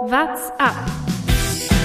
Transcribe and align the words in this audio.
What's 0.00 0.48
up? 0.58 0.76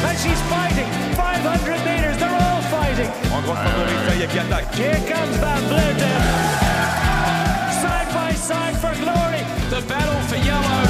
And 0.08 0.18
she's 0.18 0.42
fighting. 0.44 0.88
500 1.15 1.84
meters, 1.84 2.18
they're 2.18 2.30
all 2.30 2.61
fighting. 2.72 3.11
En 3.34 3.41
grande 3.41 3.57
favori, 3.57 3.91
ça 4.07 4.15
y 4.15 4.21
est, 4.21 4.28
qui 4.28 4.39
attaque. 4.39 4.73
Here 4.73 4.96
comes 5.05 5.36
Van 5.36 5.60
Vleuten. 5.68 6.22
Side 7.82 8.14
by 8.14 8.34
side 8.34 8.78
for 8.78 8.96
glory. 9.04 9.44
The 9.70 9.82
battle 9.90 10.22
for 10.30 10.38
yellow. 10.38 10.86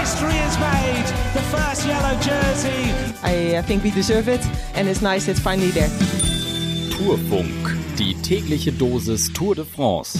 History 0.00 0.34
is 0.34 0.58
made. 0.58 1.06
The 1.34 1.42
first 1.54 1.86
yellow 1.86 2.18
jersey. 2.20 2.92
I 3.22 3.58
uh, 3.58 3.62
think 3.62 3.84
we 3.84 3.92
deserve 3.92 4.26
it, 4.26 4.44
and 4.74 4.88
it's 4.88 5.00
nice 5.00 5.28
it's 5.28 5.38
finally 5.38 5.70
there. 5.70 5.90
Tourfunk, 6.90 7.76
die 7.98 8.16
tägliche 8.20 8.72
Dosis 8.72 9.32
Tour 9.32 9.54
de 9.54 9.64
France. 9.64 10.18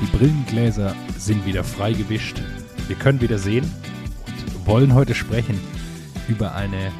Die 0.00 0.16
Brillengläser 0.16 0.94
sind 1.18 1.44
wieder 1.44 1.64
frei 1.64 1.92
gewischt. 1.92 2.40
Wir 2.88 2.96
können 2.96 3.20
wieder 3.20 3.38
sehen 3.38 3.64
und 4.54 4.66
wollen 4.66 4.94
heute 4.94 5.14
sprechen 5.14 5.58
über 6.28 6.54
eine, 6.54 6.92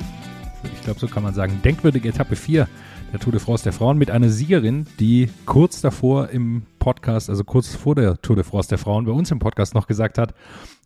ich 0.75 0.83
glaube, 0.83 0.99
so 0.99 1.07
kann 1.07 1.23
man 1.23 1.33
sagen, 1.33 1.61
denkwürdige 1.63 2.09
Etappe 2.09 2.35
4 2.35 2.67
der 3.13 3.21
Tour 3.21 3.31
de 3.31 3.41
France 3.41 3.63
der 3.63 3.73
Frauen 3.73 3.97
mit 3.97 4.11
einer 4.11 4.29
Siegerin, 4.29 4.87
die 4.99 5.31
kurz 5.45 5.81
davor 5.81 6.31
im 6.31 6.63
Podcast, 6.81 7.31
also 7.31 7.45
kurz 7.45 7.75
vor 7.75 7.95
der 7.95 8.21
Tour 8.21 8.35
de 8.35 8.45
France 8.45 8.69
der 8.69 8.79
Frauen 8.79 9.05
bei 9.05 9.13
uns 9.13 9.31
im 9.31 9.39
Podcast 9.39 9.75
noch 9.75 9.87
gesagt 9.87 10.19
hat, 10.19 10.35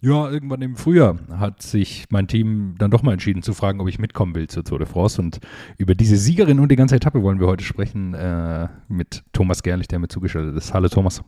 ja, 0.02 0.30
irgendwann 0.30 0.60
im 0.60 0.77
Frühjahr 0.77 1.19
hat 1.30 1.62
sich 1.62 2.05
mein 2.10 2.29
Team 2.29 2.74
dann 2.79 2.91
doch 2.91 3.02
mal 3.02 3.12
entschieden 3.12 3.43
zu 3.43 3.55
fragen, 3.55 3.80
ob 3.80 3.88
ich 3.88 3.98
mitkommen 3.98 4.35
will 4.35 4.48
zur 4.48 4.65
Tour 4.65 4.79
de 4.79 4.87
France. 4.87 5.21
Und 5.21 5.41
über 5.79 5.95
diese 5.95 6.16
Siegerin 6.16 6.60
und 6.60 6.71
die 6.71 6.77
ganze 6.77 6.96
Etappe 6.96 7.23
wollen 7.23 7.41
wir 7.41 7.46
heute 7.46 7.65
sprechen 7.65 8.12
äh, 8.12 8.69
mit 8.88 9.23
Thomas 9.32 9.62
Gerlich, 9.62 9.88
der 9.88 9.98
mir 9.98 10.09
zugeschaltet 10.09 10.57
ist. 10.57 10.74
Hallo 10.74 10.88
Thomas. 10.88 11.23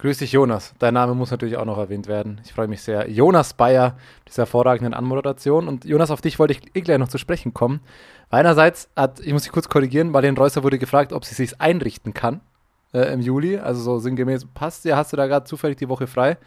Grüß 0.00 0.16
dich, 0.16 0.32
Jonas. 0.32 0.72
Dein 0.78 0.94
Name 0.94 1.14
muss 1.14 1.30
natürlich 1.30 1.58
auch 1.58 1.66
noch 1.66 1.76
erwähnt 1.76 2.06
werden. 2.06 2.40
Ich 2.42 2.54
freue 2.54 2.68
mich 2.68 2.80
sehr. 2.80 3.10
Jonas 3.10 3.52
Bayer, 3.52 3.98
dieser 4.26 4.44
hervorragenden 4.44 4.94
Anmoderation. 4.94 5.68
Und 5.68 5.84
Jonas, 5.84 6.10
auf 6.10 6.22
dich 6.22 6.38
wollte 6.38 6.54
ich 6.54 6.74
eh 6.74 6.80
gleich 6.80 6.96
noch 6.96 7.08
zu 7.08 7.18
sprechen 7.18 7.52
kommen. 7.52 7.80
Einerseits 8.30 8.88
hat, 8.96 9.20
ich 9.20 9.30
muss 9.34 9.42
dich 9.42 9.52
kurz 9.52 9.68
korrigieren, 9.68 10.08
Marlene 10.08 10.38
Reusser 10.38 10.62
wurde 10.62 10.78
gefragt, 10.78 11.12
ob 11.12 11.26
sie 11.26 11.34
sich 11.34 11.60
einrichten 11.60 12.14
kann 12.14 12.40
äh, 12.94 13.12
im 13.12 13.20
Juli. 13.20 13.58
Also 13.58 13.82
so 13.82 13.98
sinngemäß, 13.98 14.46
passt 14.54 14.86
ja, 14.86 14.96
hast 14.96 15.12
du 15.12 15.18
da 15.18 15.26
gerade 15.26 15.44
zufällig 15.44 15.76
die 15.76 15.90
Woche 15.90 16.06
frei. 16.06 16.38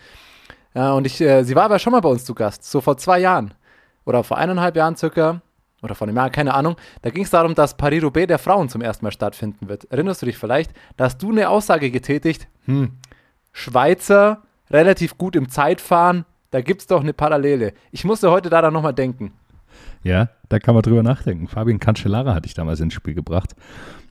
Ja, 0.73 0.93
und 0.93 1.05
ich, 1.05 1.21
äh, 1.21 1.43
sie 1.43 1.55
war 1.55 1.65
aber 1.65 1.77
schon 1.77 1.91
mal 1.91 2.01
bei 2.01 2.09
uns 2.09 2.25
zu 2.25 2.33
Gast, 2.33 2.63
so 2.63 2.81
vor 2.81 2.97
zwei 2.97 3.19
Jahren. 3.19 3.53
Oder 4.03 4.23
vor 4.23 4.39
eineinhalb 4.39 4.75
Jahren 4.75 4.95
circa. 4.95 5.41
Oder 5.83 5.93
vor 5.93 6.07
einem 6.07 6.17
Jahr, 6.17 6.31
keine 6.31 6.55
Ahnung. 6.55 6.75
Da 7.03 7.11
ging 7.11 7.23
es 7.23 7.29
darum, 7.29 7.53
dass 7.53 7.77
Paris-Roubaix 7.77 8.25
der 8.25 8.39
Frauen 8.39 8.67
zum 8.69 8.81
ersten 8.81 9.05
Mal 9.05 9.11
stattfinden 9.11 9.69
wird. 9.69 9.85
Erinnerst 9.91 10.23
du 10.23 10.25
dich 10.25 10.39
vielleicht? 10.39 10.71
Da 10.97 11.05
hast 11.05 11.21
du 11.21 11.29
eine 11.29 11.49
Aussage 11.49 11.91
getätigt, 11.91 12.47
hm, 12.65 12.93
Schweizer, 13.53 14.41
relativ 14.69 15.17
gut 15.17 15.35
im 15.35 15.47
Zeitfahren, 15.47 16.25
da 16.51 16.61
gibt 16.61 16.81
es 16.81 16.87
doch 16.87 17.01
eine 17.01 17.13
Parallele. 17.13 17.73
Ich 17.91 18.03
musste 18.03 18.29
heute 18.29 18.49
da 18.49 18.61
dann 18.61 18.73
nochmal 18.73 18.93
denken. 18.93 19.31
Ja, 20.03 20.29
da 20.49 20.59
kann 20.59 20.75
man 20.75 20.83
drüber 20.83 21.01
nachdenken. 21.01 21.47
Fabian 21.47 21.79
Cancellara 21.79 22.33
hatte 22.33 22.47
ich 22.47 22.53
damals 22.53 22.79
ins 22.79 22.93
Spiel 22.93 23.13
gebracht. 23.13 23.55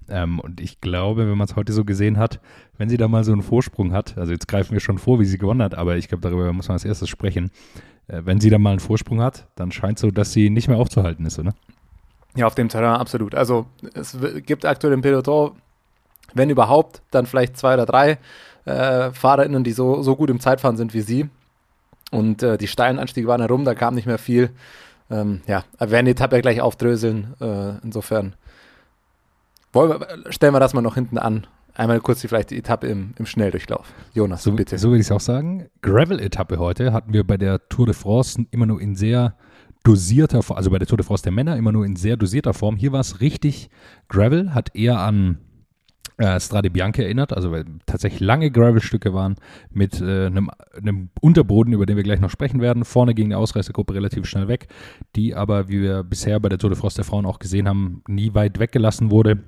Ähm, 0.08 0.40
und 0.40 0.60
ich 0.60 0.80
glaube, 0.80 1.28
wenn 1.28 1.36
man 1.36 1.46
es 1.46 1.56
heute 1.56 1.72
so 1.72 1.84
gesehen 1.84 2.18
hat, 2.18 2.40
wenn 2.78 2.88
sie 2.88 2.96
da 2.96 3.08
mal 3.08 3.24
so 3.24 3.32
einen 3.32 3.42
Vorsprung 3.42 3.92
hat, 3.92 4.18
also 4.18 4.32
jetzt 4.32 4.48
greifen 4.48 4.72
wir 4.72 4.80
schon 4.80 4.98
vor, 4.98 5.20
wie 5.20 5.24
sie 5.24 5.38
gewonnen 5.38 5.62
hat, 5.62 5.74
aber 5.74 5.96
ich 5.96 6.08
glaube, 6.08 6.22
darüber 6.22 6.52
muss 6.52 6.68
man 6.68 6.74
als 6.74 6.84
erstes 6.84 7.08
sprechen. 7.08 7.50
Äh, 8.08 8.22
wenn 8.24 8.40
sie 8.40 8.50
da 8.50 8.58
mal 8.58 8.70
einen 8.70 8.80
Vorsprung 8.80 9.20
hat, 9.20 9.46
dann 9.54 9.70
scheint 9.70 9.98
so, 9.98 10.10
dass 10.10 10.32
sie 10.32 10.50
nicht 10.50 10.68
mehr 10.68 10.78
aufzuhalten 10.78 11.26
ist, 11.26 11.38
oder? 11.38 11.54
Ja, 12.34 12.46
auf 12.46 12.54
dem 12.54 12.68
Terrain 12.68 12.96
absolut. 12.96 13.34
Also 13.34 13.66
es 13.94 14.16
gibt 14.44 14.64
aktuell 14.64 14.94
im 14.94 15.02
Peloton, 15.02 15.52
wenn 16.34 16.50
überhaupt, 16.50 17.02
dann 17.10 17.26
vielleicht 17.26 17.56
zwei 17.56 17.74
oder 17.74 17.86
drei 17.86 18.18
äh, 18.64 19.10
FahrerInnen, 19.10 19.64
die 19.64 19.72
so, 19.72 20.02
so 20.02 20.16
gut 20.16 20.30
im 20.30 20.40
Zeitfahren 20.40 20.76
sind 20.76 20.94
wie 20.94 21.00
sie. 21.00 21.28
Und 22.10 22.42
äh, 22.42 22.58
die 22.58 22.68
steilen 22.68 22.98
Anstiege 22.98 23.26
waren 23.26 23.40
herum, 23.40 23.64
da 23.64 23.74
kam 23.74 23.94
nicht 23.94 24.06
mehr 24.06 24.18
viel. 24.18 24.50
Ähm, 25.10 25.40
ja, 25.46 25.64
wir 25.78 25.90
werden 25.90 26.06
die 26.06 26.12
Etappe 26.12 26.40
gleich 26.40 26.60
aufdröseln. 26.60 27.34
Äh, 27.40 27.78
insofern 27.82 28.34
wollen 29.72 30.00
wir, 30.00 30.32
stellen 30.32 30.54
wir 30.54 30.60
das 30.60 30.74
mal 30.74 30.82
noch 30.82 30.94
hinten 30.94 31.18
an. 31.18 31.46
Einmal 31.74 32.00
kurz 32.00 32.20
die, 32.20 32.28
vielleicht 32.28 32.50
die 32.50 32.58
Etappe 32.58 32.86
im, 32.86 33.14
im 33.18 33.24
Schnelldurchlauf. 33.24 33.92
Jonas, 34.12 34.42
so, 34.42 34.52
bitte. 34.52 34.76
So 34.76 34.88
würde 34.88 35.00
ich 35.00 35.06
es 35.06 35.12
auch 35.12 35.20
sagen. 35.20 35.68
Gravel-Etappe 35.80 36.58
heute 36.58 36.92
hatten 36.92 37.14
wir 37.14 37.26
bei 37.26 37.38
der 37.38 37.66
Tour 37.68 37.86
de 37.86 37.94
France 37.94 38.44
immer 38.50 38.66
nur 38.66 38.80
in 38.80 38.94
sehr 38.94 39.34
dosierter 39.82 40.42
Form, 40.42 40.58
also 40.58 40.70
bei 40.70 40.78
der 40.78 40.86
Tour 40.86 40.98
de 40.98 41.06
France 41.06 41.22
der 41.22 41.32
Männer 41.32 41.56
immer 41.56 41.72
nur 41.72 41.86
in 41.86 41.96
sehr 41.96 42.16
dosierter 42.18 42.52
Form. 42.52 42.76
Hier 42.76 42.92
war 42.92 43.00
es 43.00 43.20
richtig 43.20 43.70
Gravel, 44.08 44.54
hat 44.54 44.76
eher 44.76 44.98
an 44.98 45.38
äh, 46.22 46.38
Strade 46.38 46.70
Bianca 46.70 47.02
erinnert, 47.02 47.32
also 47.32 47.50
weil 47.50 47.64
tatsächlich 47.84 48.20
lange 48.20 48.50
Gravelstücke 48.50 49.12
waren 49.12 49.34
mit 49.70 50.00
äh, 50.00 50.26
einem, 50.26 50.50
einem, 50.76 51.10
Unterboden, 51.20 51.72
über 51.72 51.84
den 51.84 51.96
wir 51.96 52.04
gleich 52.04 52.20
noch 52.20 52.30
sprechen 52.30 52.60
werden. 52.60 52.84
Vorne 52.84 53.12
ging 53.12 53.30
die 53.30 53.34
Ausreißergruppe 53.34 53.94
relativ 53.94 54.26
schnell 54.26 54.46
weg, 54.46 54.68
die 55.16 55.34
aber, 55.34 55.68
wie 55.68 55.82
wir 55.82 56.04
bisher 56.04 56.38
bei 56.38 56.48
der 56.48 56.58
Tour 56.58 56.70
de 56.70 56.78
France 56.78 56.94
der 56.94 57.04
Frauen 57.04 57.26
auch 57.26 57.40
gesehen 57.40 57.66
haben, 57.66 58.02
nie 58.06 58.34
weit 58.34 58.60
weggelassen 58.60 59.10
wurde. 59.10 59.42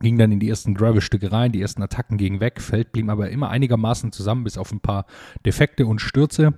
Ging 0.00 0.16
dann 0.16 0.30
in 0.30 0.38
die 0.38 0.48
ersten 0.48 0.74
Gravelstücke 0.74 1.32
rein, 1.32 1.50
die 1.50 1.60
ersten 1.60 1.82
Attacken 1.82 2.18
gingen 2.18 2.38
weg, 2.38 2.60
Feld 2.60 2.92
blieb 2.92 3.08
aber 3.08 3.30
immer 3.30 3.48
einigermaßen 3.50 4.12
zusammen, 4.12 4.44
bis 4.44 4.58
auf 4.58 4.70
ein 4.70 4.80
paar 4.80 5.06
Defekte 5.44 5.86
und 5.86 6.00
Stürze. 6.00 6.56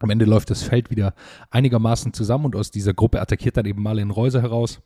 Am 0.00 0.10
Ende 0.10 0.24
läuft 0.24 0.50
das 0.50 0.64
Feld 0.64 0.90
wieder 0.90 1.14
einigermaßen 1.50 2.12
zusammen 2.12 2.46
und 2.46 2.56
aus 2.56 2.72
dieser 2.72 2.94
Gruppe 2.94 3.20
attackiert 3.20 3.56
dann 3.56 3.66
eben 3.66 3.82
Marlene 3.82 4.12
Reuser 4.12 4.42
heraus 4.42 4.80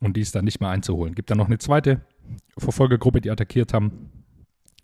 und 0.00 0.16
die 0.16 0.20
ist 0.20 0.34
dann 0.34 0.44
nicht 0.44 0.60
mehr 0.60 0.70
einzuholen. 0.70 1.14
Gibt 1.14 1.30
dann 1.30 1.38
noch 1.38 1.46
eine 1.46 1.58
zweite 1.58 2.02
Verfolgergruppe, 2.58 3.20
die 3.20 3.30
attackiert 3.30 3.72
haben. 3.72 4.10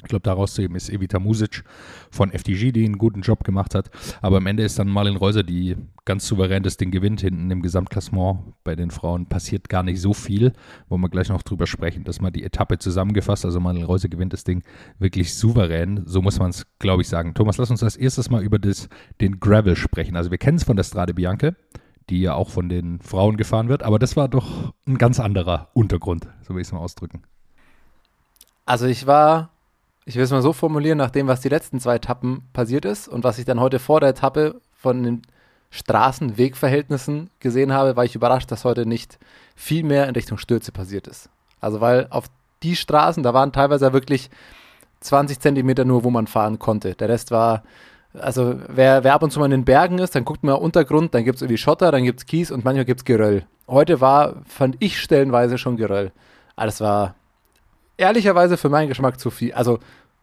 Ich 0.02 0.08
glaube, 0.08 0.22
daraus 0.22 0.54
zu 0.54 0.62
eben 0.62 0.76
ist 0.76 0.90
Evita 0.90 1.18
Music 1.18 1.64
von 2.10 2.30
FDG, 2.30 2.70
die 2.70 2.84
einen 2.84 2.98
guten 2.98 3.22
Job 3.22 3.44
gemacht 3.44 3.74
hat. 3.74 3.90
Aber 4.20 4.36
am 4.36 4.46
Ende 4.46 4.62
ist 4.62 4.78
dann 4.78 4.88
Marlene 4.88 5.18
Reuser, 5.18 5.42
die 5.42 5.74
ganz 6.04 6.28
souverän 6.28 6.62
das 6.62 6.76
Ding 6.76 6.90
gewinnt. 6.90 7.22
Hinten 7.22 7.50
im 7.50 7.62
Gesamtklassement 7.62 8.54
bei 8.62 8.76
den 8.76 8.90
Frauen 8.90 9.26
passiert 9.26 9.68
gar 9.68 9.82
nicht 9.82 10.00
so 10.00 10.12
viel. 10.12 10.52
Wollen 10.88 11.00
wir 11.00 11.08
gleich 11.08 11.30
noch 11.30 11.42
drüber 11.42 11.66
sprechen, 11.66 12.04
dass 12.04 12.20
man 12.20 12.32
die 12.32 12.44
Etappe 12.44 12.78
zusammengefasst, 12.78 13.44
also 13.46 13.58
Marlene 13.58 13.86
Reuser 13.86 14.08
gewinnt 14.08 14.32
das 14.32 14.44
Ding 14.44 14.62
wirklich 14.98 15.34
souverän. 15.34 16.02
So 16.04 16.22
muss 16.22 16.38
man 16.38 16.50
es, 16.50 16.66
glaube 16.78 17.02
ich, 17.02 17.08
sagen. 17.08 17.34
Thomas, 17.34 17.56
lass 17.56 17.70
uns 17.70 17.82
als 17.82 17.96
erstes 17.96 18.30
mal 18.30 18.42
über 18.42 18.58
das, 18.58 18.88
den 19.20 19.40
Gravel 19.40 19.76
sprechen. 19.76 20.14
Also 20.14 20.30
wir 20.30 20.38
kennen 20.38 20.58
es 20.58 20.64
von 20.64 20.76
der 20.76 20.84
Strade 20.84 21.14
Bianca 21.14 21.52
die 22.08 22.20
ja 22.20 22.34
auch 22.34 22.50
von 22.50 22.68
den 22.68 23.00
Frauen 23.00 23.36
gefahren 23.36 23.68
wird. 23.68 23.82
Aber 23.82 23.98
das 23.98 24.16
war 24.16 24.28
doch 24.28 24.72
ein 24.86 24.96
ganz 24.96 25.18
anderer 25.18 25.70
Untergrund, 25.74 26.28
so 26.42 26.54
will 26.54 26.60
ich 26.60 26.68
es 26.68 26.72
mal 26.72 26.78
ausdrücken. 26.78 27.22
Also 28.66 28.86
ich 28.86 29.06
war, 29.06 29.50
ich 30.04 30.16
will 30.16 30.24
es 30.24 30.30
mal 30.32 30.42
so 30.42 30.52
formulieren, 30.52 30.98
nach 30.98 31.10
dem, 31.10 31.28
was 31.28 31.40
die 31.40 31.48
letzten 31.48 31.80
zwei 31.80 31.94
Etappen 31.94 32.42
passiert 32.52 32.84
ist 32.84 33.08
und 33.08 33.24
was 33.24 33.38
ich 33.38 33.44
dann 33.44 33.60
heute 33.60 33.78
vor 33.78 34.00
der 34.00 34.10
Etappe 34.10 34.60
von 34.74 35.02
den 35.04 35.22
Straßen-Wegverhältnissen 35.70 37.30
gesehen 37.38 37.72
habe, 37.72 37.96
war 37.96 38.04
ich 38.04 38.16
überrascht, 38.16 38.50
dass 38.50 38.64
heute 38.64 38.84
nicht 38.84 39.18
viel 39.54 39.84
mehr 39.84 40.08
in 40.08 40.14
Richtung 40.14 40.36
Stürze 40.36 40.72
passiert 40.72 41.06
ist. 41.06 41.30
Also 41.60 41.80
weil 41.80 42.08
auf 42.10 42.26
die 42.62 42.76
Straßen, 42.76 43.22
da 43.22 43.34
waren 43.34 43.52
teilweise 43.52 43.92
wirklich 43.92 44.30
20 45.00 45.38
Zentimeter 45.38 45.84
nur, 45.84 46.02
wo 46.02 46.10
man 46.10 46.26
fahren 46.26 46.58
konnte. 46.58 46.94
Der 46.94 47.08
Rest 47.08 47.30
war, 47.30 47.62
also 48.14 48.56
wer, 48.68 49.04
wer 49.04 49.14
ab 49.14 49.22
und 49.22 49.30
zu 49.30 49.38
mal 49.38 49.44
in 49.46 49.52
den 49.52 49.64
Bergen 49.64 49.98
ist, 49.98 50.14
dann 50.14 50.24
guckt 50.24 50.42
man 50.42 50.56
Untergrund, 50.56 51.14
dann 51.14 51.24
gibt 51.24 51.36
es 51.36 51.42
irgendwie 51.42 51.58
Schotter, 51.58 51.92
dann 51.92 52.04
gibt 52.04 52.20
es 52.20 52.26
Kies 52.26 52.50
und 52.50 52.64
manchmal 52.64 52.84
gibt 52.84 53.00
es 53.00 53.04
Geröll. 53.04 53.44
Heute 53.68 54.00
war, 54.00 54.42
fand 54.46 54.76
ich 54.80 55.00
stellenweise 55.00 55.58
schon 55.58 55.76
Geröll. 55.76 56.12
Alles 56.56 56.80
war 56.80 57.14
ehrlicherweise 57.96 58.56
für 58.56 58.68
meinen 58.68 58.88
Geschmack 58.88 59.18
zu 59.20 59.30
viel. 59.30 59.52
Also, 59.52 59.78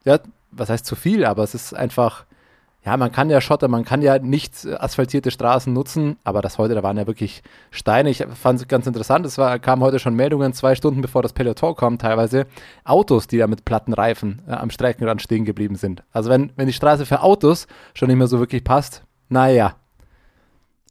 ja, 0.06 0.20
was 0.52 0.70
heißt 0.70 0.86
zu 0.86 0.96
viel, 0.96 1.26
aber 1.26 1.44
es 1.44 1.56
ist 1.56 1.74
einfach, 1.74 2.26
ja, 2.86 2.98
man 2.98 3.12
kann 3.12 3.30
ja 3.30 3.40
Schotter, 3.40 3.68
man 3.68 3.86
kann 3.86 4.02
ja 4.02 4.20
nicht 4.20 4.66
asphaltierte 4.66 5.32
Straßen 5.32 5.72
nutzen, 5.72 6.18
aber 6.24 6.42
das 6.42 6.58
heute, 6.58 6.76
da 6.76 6.84
waren 6.84 6.98
ja 6.98 7.08
wirklich 7.08 7.42
Steine. 7.72 8.10
Ich 8.10 8.26
fand 8.36 8.60
es 8.60 8.68
ganz 8.68 8.86
interessant, 8.88 9.26
es 9.26 9.38
war, 9.38 9.58
kamen 9.60 9.82
heute 9.82 10.00
schon 10.00 10.16
Meldungen, 10.16 10.54
zwei 10.54 10.76
Stunden 10.76 11.02
bevor 11.02 11.22
das 11.22 11.34
Peloton 11.34 11.76
kam, 11.76 11.98
teilweise 11.98 12.46
Autos, 12.84 13.28
die 13.28 13.38
da 13.38 13.48
mit 13.48 13.66
platten 13.66 13.94
Reifen 13.94 14.42
äh, 14.48 14.52
am 14.52 14.70
Streckenrand 14.70 15.22
stehen 15.22 15.46
geblieben 15.46 15.76
sind. 15.76 16.04
Also 16.12 16.30
wenn, 16.30 16.52
wenn 16.56 16.68
die 16.68 16.74
Straße 16.74 17.06
für 17.06 17.22
Autos 17.22 17.68
schon 17.94 18.10
nicht 18.10 18.18
mehr 18.18 18.28
so 18.28 18.40
wirklich 18.40 18.64
passt, 18.64 19.04
naja. 19.30 19.76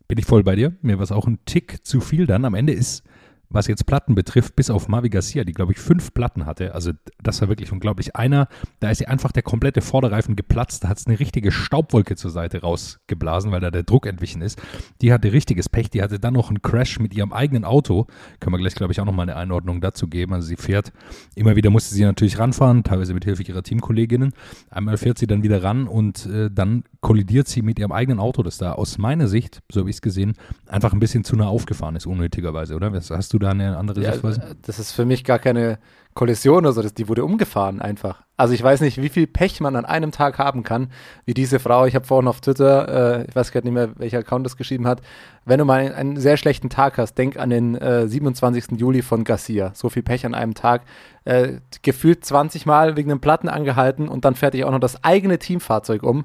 Bin 0.09 0.19
ich 0.19 0.27
voll 0.27 0.43
bei 0.43 0.57
dir. 0.57 0.75
Mir 0.83 0.99
war 0.99 1.05
es 1.05 1.13
auch 1.13 1.27
ein 1.27 1.39
Tick 1.45 1.87
zu 1.87 2.01
viel 2.01 2.27
dann. 2.27 2.45
Am 2.45 2.55
Ende 2.55 2.73
ist 2.73 3.05
was 3.53 3.67
jetzt 3.67 3.87
Platten 3.87 4.15
betrifft, 4.15 4.57
bis 4.57 4.71
auf 4.71 4.89
Mavi 4.89 5.09
Garcia, 5.09 5.45
die 5.45 5.53
glaube 5.53 5.73
ich 5.73 5.79
fünf 5.79 6.15
Platten 6.15 6.47
hatte. 6.47 6.75
Also 6.75 6.93
das 7.23 7.41
war 7.41 7.49
wirklich 7.49 7.73
unglaublich. 7.73 8.17
Einer, 8.17 8.49
da 8.81 8.91
ist 8.91 9.01
ja 9.01 9.09
einfach 9.09 9.33
der 9.33 9.43
komplette 9.43 9.81
Vorderreifen 9.81 10.37
geplatzt, 10.37 10.85
da 10.85 10.89
hat 10.89 10.99
es 10.99 11.07
eine 11.07 11.19
richtige 11.19 11.53
Staubwolke 11.53 12.17
zur 12.17 12.31
Seite 12.31 12.61
rausgeblasen, 12.61 13.53
weil 13.53 13.61
da 13.61 13.71
der 13.71 13.83
Druck 13.83 14.07
entwichen 14.07 14.43
ist. 14.43 14.61
Die 15.01 15.13
hatte 15.13 15.33
richtiges 15.33 15.69
Pech, 15.69 15.91
die 15.91 16.03
hatte 16.03 16.19
dann 16.19 16.35
noch 16.35 16.49
einen 16.49 16.63
Crash 16.63 16.99
mit 16.99 17.15
ihrem 17.15 17.33
eigenen 17.33 17.65
Auto. 17.65 18.07
Können 18.41 18.55
wir 18.55 18.59
gleich, 18.59 18.75
glaube 18.75 18.93
ich, 18.93 19.01
auch 19.01 19.05
nochmal 19.05 19.29
eine 19.29 19.37
Einordnung 19.37 19.81
dazu 19.81 20.09
geben. 20.09 20.33
Also 20.33 20.47
sie 20.47 20.57
fährt, 20.57 20.93
immer 21.35 21.57
wieder 21.57 21.71
musste 21.71 21.95
sie 21.95 22.05
natürlich 22.05 22.39
ranfahren, 22.39 22.85
teilweise 22.85 23.15
mit 23.15 23.25
Hilfe 23.25 23.43
ihrer 23.43 23.63
Teamkolleginnen. 23.63 24.33
Einmal 24.71 24.97
fährt 24.97 25.19
sie 25.19 25.27
dann 25.27 25.43
wieder 25.43 25.63
ran 25.63 25.87
und 25.87 26.27
äh, 26.27 26.51
dann 26.51 26.85
kollidiert 27.01 27.49
sie 27.49 27.63
mit 27.63 27.79
ihrem 27.79 27.93
eigenen 27.93 28.21
Auto, 28.21 28.43
das 28.43 28.59
da 28.59 28.73
aus 28.73 28.99
meiner 28.99 29.29
Sicht, 29.29 29.61
so 29.71 29.81
habe 29.81 29.91
ich 29.91 29.97
es 29.97 30.03
gesehen, 30.03 30.35
einfach 30.67 30.93
ein 30.93 31.01
bisschen 31.01 31.25
zu 31.25 31.37
nah 31.37 31.49
aufgefahren 31.49 31.97
ist, 31.97 32.07
unnötigerweise, 32.07 32.75
oder? 32.77 32.93
Was 32.93 33.11
hast 33.11 33.33
du 33.35 33.39
da 33.43 33.51
eine 33.51 33.77
andere 33.77 34.01
Ja, 34.01 34.13
Sichtweise? 34.13 34.41
äh, 34.41 34.55
das 34.63 34.79
ist 34.79 34.93
für 34.93 35.05
mich 35.05 35.25
gar 35.25 35.39
keine 35.39 35.79
Kollision 36.15 36.59
oder 36.59 36.73
so, 36.73 36.83
das, 36.83 36.93
die 36.93 37.09
wurde 37.09 37.25
umgefahren 37.25 37.81
einfach. 37.81 38.23
Also 38.37 38.53
ich 38.53 38.63
weiß 38.63 38.83
nicht, 38.83 39.01
wie 39.01 39.09
viel 39.09 39.27
Pech 39.27 39.61
man 39.61 39.77
an 39.77 39.87
einem 39.87 40.13
Tag 40.13 40.39
haben 40.39 40.63
kann, 40.63 40.91
wie 41.25 41.33
diese 41.33 41.59
Frau, 41.59 41.87
ich 41.87 41.95
habe 41.95 42.05
vorhin 42.07 42.29
auf 42.29 42.41
Twitter, 42.43 43.21
äh, 43.21 43.27
ich 43.29 43.35
weiß 43.35 43.51
gerade 43.51 43.67
nicht 43.67 43.73
mehr, 43.75 43.91
welcher 43.99 44.19
Account 44.19 44.45
das 44.45 44.57
geschrieben 44.59 44.87
hat, 44.87 45.01
wenn 45.47 45.59
du 45.59 45.65
mal 45.65 45.81
einen, 45.81 45.95
einen 45.95 46.17
sehr 46.19 46.37
schlechten 46.37 46.69
Tag 46.69 46.99
hast, 46.99 47.15
denk 47.15 47.39
an 47.39 47.49
den 47.49 47.77
äh, 47.77 48.07
27. 48.09 48.79
Juli 48.79 49.01
von 49.01 49.25
Garcia. 49.25 49.71
So 49.75 49.89
viel 49.89 50.03
Pech 50.03 50.27
an 50.27 50.35
einem 50.35 50.53
Tag. 50.55 50.83
Äh, 51.25 51.61
gefühlt 51.83 52.25
20 52.27 52.67
Mal 52.67 52.97
wegen 52.97 53.11
einem 53.11 53.21
Platten 53.21 53.49
angehalten 53.49 54.09
und 54.09 54.25
dann 54.27 54.35
fährt 54.35 54.53
dich 54.55 54.65
auch 54.65 54.71
noch 54.71 54.81
das 54.81 55.03
eigene 55.05 55.39
Teamfahrzeug 55.39 56.03
um. 56.03 56.25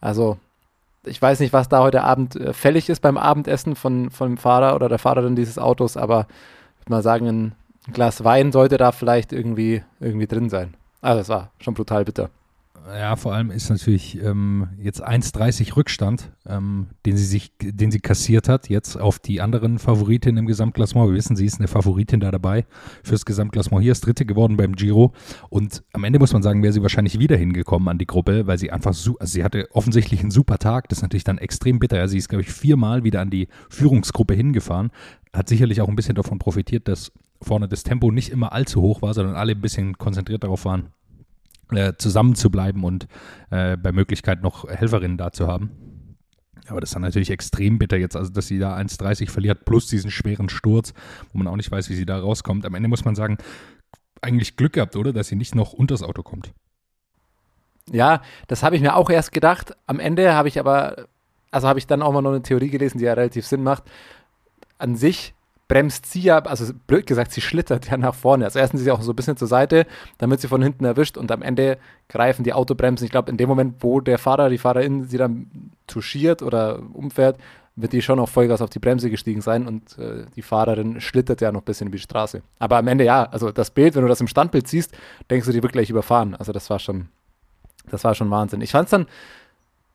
Also 0.00 0.38
ich 1.06 1.20
weiß 1.20 1.40
nicht, 1.40 1.52
was 1.52 1.68
da 1.68 1.80
heute 1.80 2.04
Abend 2.04 2.36
äh, 2.36 2.52
fällig 2.52 2.88
ist 2.88 3.00
beim 3.00 3.16
Abendessen 3.16 3.74
von, 3.74 4.10
von 4.10 4.30
dem 4.32 4.38
Fahrer 4.38 4.76
oder 4.76 4.88
der 4.88 4.98
Fahrerin 4.98 5.34
dieses 5.34 5.58
Autos, 5.58 5.96
aber 5.96 6.20
ich 6.20 6.28
würde 6.84 6.96
mal 6.96 7.02
sagen, 7.02 7.26
ein 7.26 7.54
Glas 7.92 8.24
Wein 8.24 8.52
sollte 8.52 8.76
da 8.76 8.92
vielleicht 8.92 9.32
irgendwie, 9.32 9.82
irgendwie 10.00 10.26
drin 10.26 10.48
sein. 10.48 10.74
Also 11.00 11.20
es 11.20 11.28
war 11.28 11.50
schon 11.58 11.74
brutal 11.74 12.04
bitter. 12.04 12.30
Ja, 12.86 13.16
vor 13.16 13.32
allem 13.32 13.50
ist 13.50 13.70
natürlich 13.70 14.22
ähm, 14.22 14.68
jetzt 14.78 15.06
1,30 15.06 15.74
Rückstand, 15.74 16.30
ähm, 16.46 16.88
den 17.06 17.16
sie 17.16 17.24
sich, 17.24 17.52
den 17.58 17.90
sie 17.90 18.00
kassiert 18.00 18.46
hat, 18.46 18.68
jetzt 18.68 18.96
auf 19.00 19.18
die 19.18 19.40
anderen 19.40 19.78
Favoritinnen 19.78 20.38
im 20.38 20.46
Gesamtklassement. 20.46 21.08
Wir 21.08 21.14
wissen, 21.14 21.34
sie 21.34 21.46
ist 21.46 21.58
eine 21.58 21.68
Favoritin 21.68 22.20
da 22.20 22.30
dabei 22.30 22.66
fürs 23.02 23.24
Gesamtklassement. 23.24 23.82
Hier 23.82 23.92
ist 23.92 24.04
Dritte 24.04 24.26
geworden 24.26 24.58
beim 24.58 24.76
Giro. 24.76 25.14
Und 25.48 25.82
am 25.94 26.04
Ende 26.04 26.18
muss 26.18 26.34
man 26.34 26.42
sagen, 26.42 26.62
wäre 26.62 26.74
sie 26.74 26.82
wahrscheinlich 26.82 27.18
wieder 27.18 27.38
hingekommen 27.38 27.88
an 27.88 27.96
die 27.96 28.06
Gruppe, 28.06 28.46
weil 28.46 28.58
sie 28.58 28.70
einfach 28.70 28.92
so, 28.92 29.16
also 29.18 29.32
sie 29.32 29.44
hatte 29.44 29.66
offensichtlich 29.72 30.20
einen 30.20 30.30
super 30.30 30.58
Tag. 30.58 30.90
Das 30.90 30.98
ist 30.98 31.02
natürlich 31.02 31.24
dann 31.24 31.38
extrem 31.38 31.78
bitter. 31.78 31.96
Ja, 31.96 32.06
sie 32.06 32.18
ist, 32.18 32.28
glaube 32.28 32.42
ich, 32.42 32.52
viermal 32.52 33.02
wieder 33.02 33.22
an 33.22 33.30
die 33.30 33.48
Führungsgruppe 33.70 34.34
hingefahren. 34.34 34.90
Hat 35.32 35.48
sicherlich 35.48 35.80
auch 35.80 35.88
ein 35.88 35.96
bisschen 35.96 36.16
davon 36.16 36.38
profitiert, 36.38 36.86
dass 36.86 37.12
vorne 37.40 37.66
das 37.66 37.82
Tempo 37.82 38.10
nicht 38.10 38.28
immer 38.28 38.52
allzu 38.52 38.82
hoch 38.82 39.00
war, 39.00 39.14
sondern 39.14 39.36
alle 39.36 39.52
ein 39.52 39.60
bisschen 39.60 39.96
konzentriert 39.96 40.44
darauf 40.44 40.66
waren, 40.66 40.88
äh, 41.70 41.94
zusammen 41.96 42.34
zu 42.34 42.50
bleiben 42.50 42.84
und 42.84 43.06
äh, 43.50 43.76
bei 43.76 43.92
Möglichkeit 43.92 44.42
noch 44.42 44.68
Helferinnen 44.68 45.16
da 45.16 45.32
zu 45.32 45.46
haben. 45.46 45.70
Aber 46.68 46.80
das 46.80 46.90
ist 46.90 46.94
dann 46.94 47.02
natürlich 47.02 47.30
extrem 47.30 47.78
bitter 47.78 47.96
jetzt, 47.96 48.16
also 48.16 48.32
dass 48.32 48.46
sie 48.46 48.58
da 48.58 48.76
1,30 48.76 49.30
verliert, 49.30 49.64
plus 49.64 49.86
diesen 49.86 50.10
schweren 50.10 50.48
Sturz, 50.48 50.94
wo 51.32 51.38
man 51.38 51.46
auch 51.46 51.56
nicht 51.56 51.70
weiß, 51.70 51.90
wie 51.90 51.94
sie 51.94 52.06
da 52.06 52.18
rauskommt. 52.18 52.64
Am 52.64 52.74
Ende 52.74 52.88
muss 52.88 53.04
man 53.04 53.14
sagen, 53.14 53.36
eigentlich 54.22 54.56
Glück 54.56 54.72
gehabt, 54.72 54.96
oder? 54.96 55.12
Dass 55.12 55.28
sie 55.28 55.36
nicht 55.36 55.54
noch 55.54 55.72
unters 55.72 56.02
Auto 56.02 56.22
kommt. 56.22 56.52
Ja, 57.90 58.22
das 58.46 58.62
habe 58.62 58.76
ich 58.76 58.82
mir 58.82 58.96
auch 58.96 59.10
erst 59.10 59.32
gedacht. 59.32 59.76
Am 59.86 60.00
Ende 60.00 60.32
habe 60.32 60.48
ich 60.48 60.58
aber, 60.58 61.06
also 61.50 61.68
habe 61.68 61.78
ich 61.78 61.86
dann 61.86 62.00
auch 62.00 62.12
mal 62.12 62.22
noch 62.22 62.30
eine 62.30 62.42
Theorie 62.42 62.70
gelesen, 62.70 62.98
die 62.98 63.04
ja 63.04 63.12
relativ 63.12 63.46
Sinn 63.46 63.62
macht. 63.62 63.84
An 64.78 64.96
sich 64.96 65.34
bremst 65.68 66.06
sie 66.06 66.20
ja, 66.20 66.38
also 66.40 66.72
blöd 66.86 67.06
gesagt, 67.06 67.32
sie 67.32 67.40
schlittert 67.40 67.90
ja 67.90 67.96
nach 67.96 68.14
vorne. 68.14 68.44
Also 68.44 68.58
erstens 68.58 68.82
sie 68.82 68.90
auch 68.90 69.00
so 69.00 69.12
ein 69.12 69.16
bisschen 69.16 69.36
zur 69.36 69.48
Seite, 69.48 69.86
damit 70.18 70.40
sie 70.40 70.48
von 70.48 70.62
hinten 70.62 70.84
erwischt 70.84 71.16
und 71.16 71.30
am 71.32 71.42
Ende 71.42 71.78
greifen 72.08 72.44
die 72.44 72.52
Autobremsen. 72.52 73.04
Ich 73.04 73.10
glaube, 73.10 73.30
in 73.30 73.36
dem 73.36 73.48
Moment, 73.48 73.76
wo 73.80 74.00
der 74.00 74.18
Fahrer, 74.18 74.50
die 74.50 74.58
Fahrerin 74.58 75.04
sie 75.04 75.16
dann 75.16 75.72
touchiert 75.86 76.42
oder 76.42 76.80
umfährt, 76.92 77.38
wird 77.76 77.92
die 77.92 78.02
schon 78.02 78.20
auf 78.20 78.30
Vollgas 78.30 78.62
auf 78.62 78.70
die 78.70 78.78
Bremse 78.78 79.10
gestiegen 79.10 79.40
sein 79.40 79.66
und 79.66 79.98
äh, 79.98 80.26
die 80.36 80.42
Fahrerin 80.42 81.00
schlittert 81.00 81.40
ja 81.40 81.50
noch 81.50 81.62
ein 81.62 81.64
bisschen 81.64 81.88
über 81.88 81.96
die 81.96 82.02
Straße. 82.02 82.42
Aber 82.58 82.76
am 82.76 82.86
Ende 82.86 83.04
ja, 83.04 83.24
also 83.24 83.50
das 83.50 83.70
Bild, 83.70 83.94
wenn 83.94 84.02
du 84.02 84.08
das 84.08 84.20
im 84.20 84.28
Standbild 84.28 84.68
siehst, 84.68 84.96
denkst 85.30 85.46
du, 85.46 85.52
die 85.52 85.62
wird 85.62 85.72
gleich 85.72 85.90
überfahren. 85.90 86.36
Also 86.36 86.52
das 86.52 86.70
war 86.70 86.78
schon, 86.78 87.08
das 87.90 88.04
war 88.04 88.14
schon 88.14 88.30
Wahnsinn. 88.30 88.60
Ich 88.60 88.70
fand 88.70 88.84
es 88.84 88.90
dann 88.90 89.06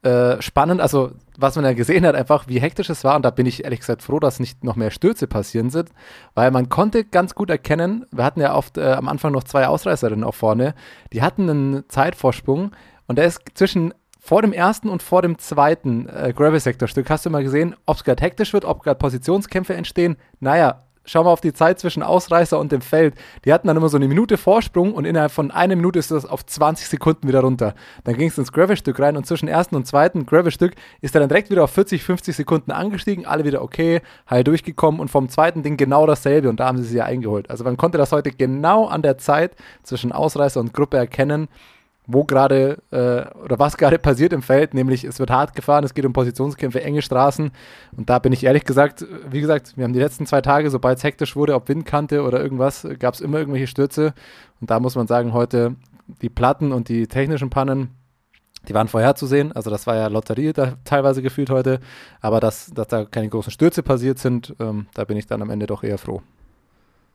äh, 0.01 0.42
spannend, 0.42 0.80
also 0.81 1.12
was 1.38 1.56
man 1.56 1.66
ja 1.66 1.74
gesehen 1.74 2.06
hat, 2.06 2.16
einfach 2.16 2.48
wie 2.48 2.60
hektisch 2.60 2.90
es 2.90 3.04
war 3.04 3.16
und 3.16 3.24
da 3.24 3.31
bin 3.31 3.46
ich 3.46 3.63
ehrlich 3.63 3.80
gesagt 3.80 4.01
froh, 4.01 4.19
dass 4.19 4.40
nicht 4.40 4.63
noch 4.63 4.75
mehr 4.75 4.92
Stürze 4.92 5.28
passieren 5.28 5.69
sind, 5.69 5.90
weil 6.36 6.51
man 6.51 6.69
konnte 6.69 7.04
ganz 7.04 7.36
gut 7.36 7.50
erkennen, 7.50 8.06
wir 8.12 8.24
hatten 8.24 8.40
ja 8.40 8.56
oft 8.56 8.78
äh, 8.78 8.94
am 8.94 9.07
Anfang 9.07 9.34
noch 9.34 9.44
zwei 9.44 9.68
Ausreißerinnen 9.68 10.24
auch 10.24 10.36
vorne, 10.36 10.74
die 11.12 11.22
hatten 11.22 11.50
einen 11.50 11.84
Zeitvorsprung 11.90 12.72
und 13.07 13.18
der 13.18 13.25
ist 13.25 13.42
zwischen 13.56 13.94
vor 14.22 14.42
dem 14.42 14.54
ersten 14.54 14.90
und 14.90 15.01
vor 15.01 15.22
dem 15.22 15.38
zweiten 15.38 16.07
äh, 16.07 16.34
Gravel-Sektor-Stück 16.36 17.10
hast 17.10 17.25
du 17.25 17.30
mal 17.30 17.44
gesehen, 17.44 17.75
ob 17.86 17.98
es 17.98 18.04
gerade 18.04 18.22
hektisch 18.22 18.54
wird, 18.54 18.66
ob 18.66 18.84
gerade 18.84 19.00
Positionskämpfe 19.00 19.74
entstehen. 19.74 20.18
Naja, 20.40 20.84
schau 21.10 21.24
mal 21.24 21.32
auf 21.32 21.42
die 21.42 21.54
Zeit 21.54 21.80
zwischen 21.80 22.04
Ausreißer 22.04 22.60
und 22.60 22.72
dem 22.72 22.82
Feld. 22.82 23.16
Die 23.46 23.54
hatten 23.54 23.68
dann 23.68 23.78
immer 23.78 23.90
so 23.90 23.98
eine 23.98 24.08
Minute 24.08 24.38
Vorsprung 24.38 24.94
und 24.94 25.06
innerhalb 25.06 25.32
von 25.32 25.52
einer 25.52 25.76
Minute 25.76 26.00
ist 26.00 26.12
das 26.12 26.26
auf 26.26 26.46
20 26.46 26.88
Sekunden 26.88 27.28
wieder 27.28 27.42
runter. 27.42 27.74
Dann 28.04 28.16
ging 28.16 28.30
es 28.30 28.38
ins 28.38 28.52
Gravel-Stück 28.52 29.00
rein 29.00 29.18
und 29.18 29.26
zwischen 29.26 29.48
ersten 29.48 29.76
und 29.76 29.88
zweiten 29.88 30.26
Gravel-Stück 30.26 30.74
ist 31.02 31.16
er 31.16 31.22
dann 31.22 31.30
direkt 31.30 31.50
wieder 31.50 31.64
auf 31.64 31.72
40, 31.72 32.04
50 32.04 32.36
Sekunden 32.36 32.72
angestiegen, 32.72 33.26
alle 33.26 33.44
wieder 33.44 33.62
okay, 33.62 34.02
heil 34.30 34.44
durchgekommen 34.44 35.02
und 35.02 35.10
vom 35.10 35.30
zweiten 35.30 35.64
Ding 35.64 35.78
genau 35.78 36.06
dasselbe 36.06 36.50
und 36.50 36.60
da 36.60 36.68
haben 36.68 36.78
sie 36.78 36.84
sie 36.84 36.98
ja 36.98 37.06
eingeholt. 37.06 37.50
Also 37.50 37.64
man 37.64 37.78
konnte 37.78 37.98
das 37.98 38.12
heute 38.12 38.32
genau 38.32 38.86
an 38.86 39.02
der 39.02 39.18
Zeit 39.18 39.56
zwischen 39.84 40.12
Ausreißer 40.12 40.60
und 40.60 40.74
Gruppe 40.74 40.98
erkennen, 40.98 41.48
wo 42.12 42.24
gerade 42.24 42.80
äh, 42.90 43.38
oder 43.44 43.60
was 43.60 43.78
gerade 43.78 44.00
passiert 44.00 44.34
im 44.34 44.42
Feld, 44.42 44.74
nämlich 44.74 45.04
es 45.04 45.20
wird 45.20 45.30
hart 45.30 45.54
gefahren, 45.54 45.84
es 45.84 45.94
geht 45.94 46.06
um 46.06 46.14
Positionskämpfe, 46.14 46.84
enge 46.84 47.04
Straßen. 47.04 47.52
Und 47.96 48.10
da 48.10 48.18
bin 48.18 48.34
ich 48.34 48.44
ehrlich 48.44 48.66
gesagt, 48.66 49.06
wie 49.30 49.42
gesagt, 49.42 49.78
wir 49.78 49.84
haben 49.84 49.94
die 49.94 50.00
letzten 50.00 50.26
zwei 50.26 50.42
Tage, 50.42 50.72
sobald 50.72 50.98
es 50.98 51.04
hektisch 51.04 51.36
wurde, 51.36 51.54
ob 51.54 51.70
Windkante 51.70 52.24
oder 52.24 52.42
irgendwas, 52.42 52.88
gab 52.98 53.14
es 53.14 53.22
immer 53.22 53.38
irgendwelche 53.38 53.68
Stürze. 53.68 54.16
Und 54.60 54.72
da 54.72 54.80
muss 54.80 54.96
man 54.96 55.06
sagen, 55.06 55.34
heute 55.34 55.76
die 56.24 56.30
Platten 56.30 56.72
und 56.72 56.90
die 56.90 57.06
technischen 57.06 57.52
Pannen, 57.52 57.92
die 58.68 58.74
waren 58.74 58.88
vorherzusehen, 58.88 59.52
also 59.52 59.70
das 59.70 59.86
war 59.86 59.96
ja 59.96 60.08
Lotterie 60.08 60.52
da 60.52 60.74
teilweise 60.86 61.22
gefühlt 61.22 61.52
heute, 61.52 61.80
aber 62.22 62.40
dass, 62.40 62.72
dass 62.74 62.88
da 62.88 63.06
keine 63.06 63.30
großen 63.30 63.52
Stürze 63.52 63.84
passiert 63.84 64.18
sind, 64.18 64.56
ähm, 64.60 64.88
da 64.96 65.06
bin 65.06 65.16
ich 65.16 65.28
dann 65.28 65.44
am 65.44 65.52
Ende 65.52 65.68
doch 65.68 65.84
eher 65.84 66.00
froh. 66.00 66.24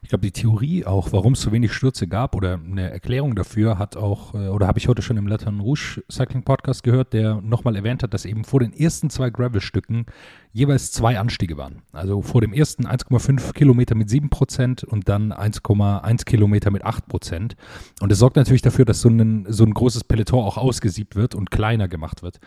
Ich 0.04 0.10
glaube, 0.10 0.20
die 0.20 0.32
Theorie 0.32 0.84
auch, 0.84 1.12
warum 1.12 1.32
es 1.32 1.40
so 1.40 1.50
wenig 1.50 1.72
Stürze 1.72 2.06
gab 2.06 2.36
oder 2.36 2.60
eine 2.62 2.90
Erklärung 2.90 3.34
dafür 3.34 3.78
hat 3.78 3.96
auch, 3.96 4.34
äh, 4.34 4.48
oder 4.48 4.66
habe 4.66 4.78
ich 4.78 4.86
heute 4.86 5.00
schon 5.00 5.16
im 5.16 5.26
Latin 5.26 5.60
Rouge 5.60 6.02
Cycling 6.12 6.42
Podcast 6.42 6.82
gehört, 6.82 7.14
der 7.14 7.40
nochmal 7.40 7.74
erwähnt 7.74 8.02
hat, 8.02 8.12
dass 8.12 8.26
eben 8.26 8.44
vor 8.44 8.60
den 8.60 8.74
ersten 8.74 9.08
zwei 9.08 9.30
Gravel-Stücken 9.30 10.04
jeweils 10.52 10.92
zwei 10.92 11.18
Anstiege 11.18 11.56
waren. 11.56 11.82
Also 11.92 12.20
vor 12.20 12.42
dem 12.42 12.52
ersten 12.52 12.86
1,5 12.86 13.54
Kilometer 13.54 13.94
mit 13.94 14.10
7 14.10 14.28
Prozent 14.28 14.84
und 14.84 15.08
dann 15.08 15.32
1,1 15.32 16.26
Kilometer 16.26 16.70
mit 16.70 16.84
8 16.84 17.08
Prozent. 17.08 17.56
Und 18.00 18.12
das 18.12 18.18
sorgt 18.18 18.36
natürlich 18.36 18.62
dafür, 18.62 18.84
dass 18.84 19.00
so 19.00 19.08
ein, 19.08 19.46
so 19.48 19.64
ein 19.64 19.72
großes 19.72 20.04
Peloton 20.04 20.44
auch 20.44 20.58
ausgesiebt 20.58 21.16
wird 21.16 21.34
und 21.34 21.50
kleiner 21.50 21.88
gemacht 21.88 22.22
wird. 22.22 22.40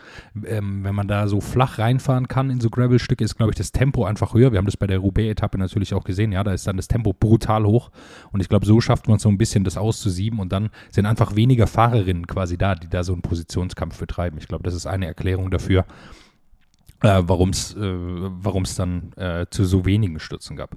Ähm, 0.46 0.84
wenn 0.84 0.94
man 0.94 1.08
da 1.08 1.26
so 1.26 1.40
flach 1.40 1.80
reinfahren 1.80 2.28
kann 2.28 2.50
in 2.50 2.60
so 2.60 2.70
Gravel-Stücke, 2.70 3.24
ist, 3.24 3.36
glaube 3.36 3.50
ich, 3.50 3.56
das 3.56 3.72
Tempo 3.72 4.04
einfach 4.04 4.32
höher. 4.32 4.52
Wir 4.52 4.58
haben 4.58 4.66
das 4.66 4.76
bei 4.76 4.86
der 4.86 5.00
Roubaix-Etappe 5.00 5.58
natürlich 5.58 5.92
auch 5.92 6.04
gesehen. 6.04 6.30
Ja, 6.30 6.44
da 6.44 6.52
ist 6.52 6.66
dann 6.68 6.76
das 6.76 6.86
Tempo 6.86 7.12
brutal 7.12 7.47
hoch. 7.48 7.90
Und 8.32 8.40
ich 8.40 8.48
glaube, 8.48 8.66
so 8.66 8.80
schafft 8.80 9.08
man 9.08 9.18
so 9.18 9.28
ein 9.28 9.38
bisschen 9.38 9.64
das 9.64 9.76
auszusieben 9.76 10.38
und 10.38 10.52
dann 10.52 10.70
sind 10.90 11.06
einfach 11.06 11.36
weniger 11.36 11.66
Fahrerinnen 11.66 12.26
quasi 12.26 12.56
da, 12.58 12.74
die 12.74 12.88
da 12.88 13.02
so 13.04 13.12
einen 13.12 13.22
Positionskampf 13.22 13.98
betreiben. 13.98 14.38
Ich 14.38 14.48
glaube, 14.48 14.64
das 14.64 14.74
ist 14.74 14.86
eine 14.86 15.06
Erklärung 15.06 15.50
dafür, 15.50 15.84
äh, 17.02 17.22
warum 17.24 17.50
es 17.50 17.74
äh, 17.74 18.76
dann 18.76 19.12
äh, 19.16 19.46
zu 19.50 19.64
so 19.64 19.84
wenigen 19.84 20.20
Stürzen 20.20 20.56
gab. 20.56 20.76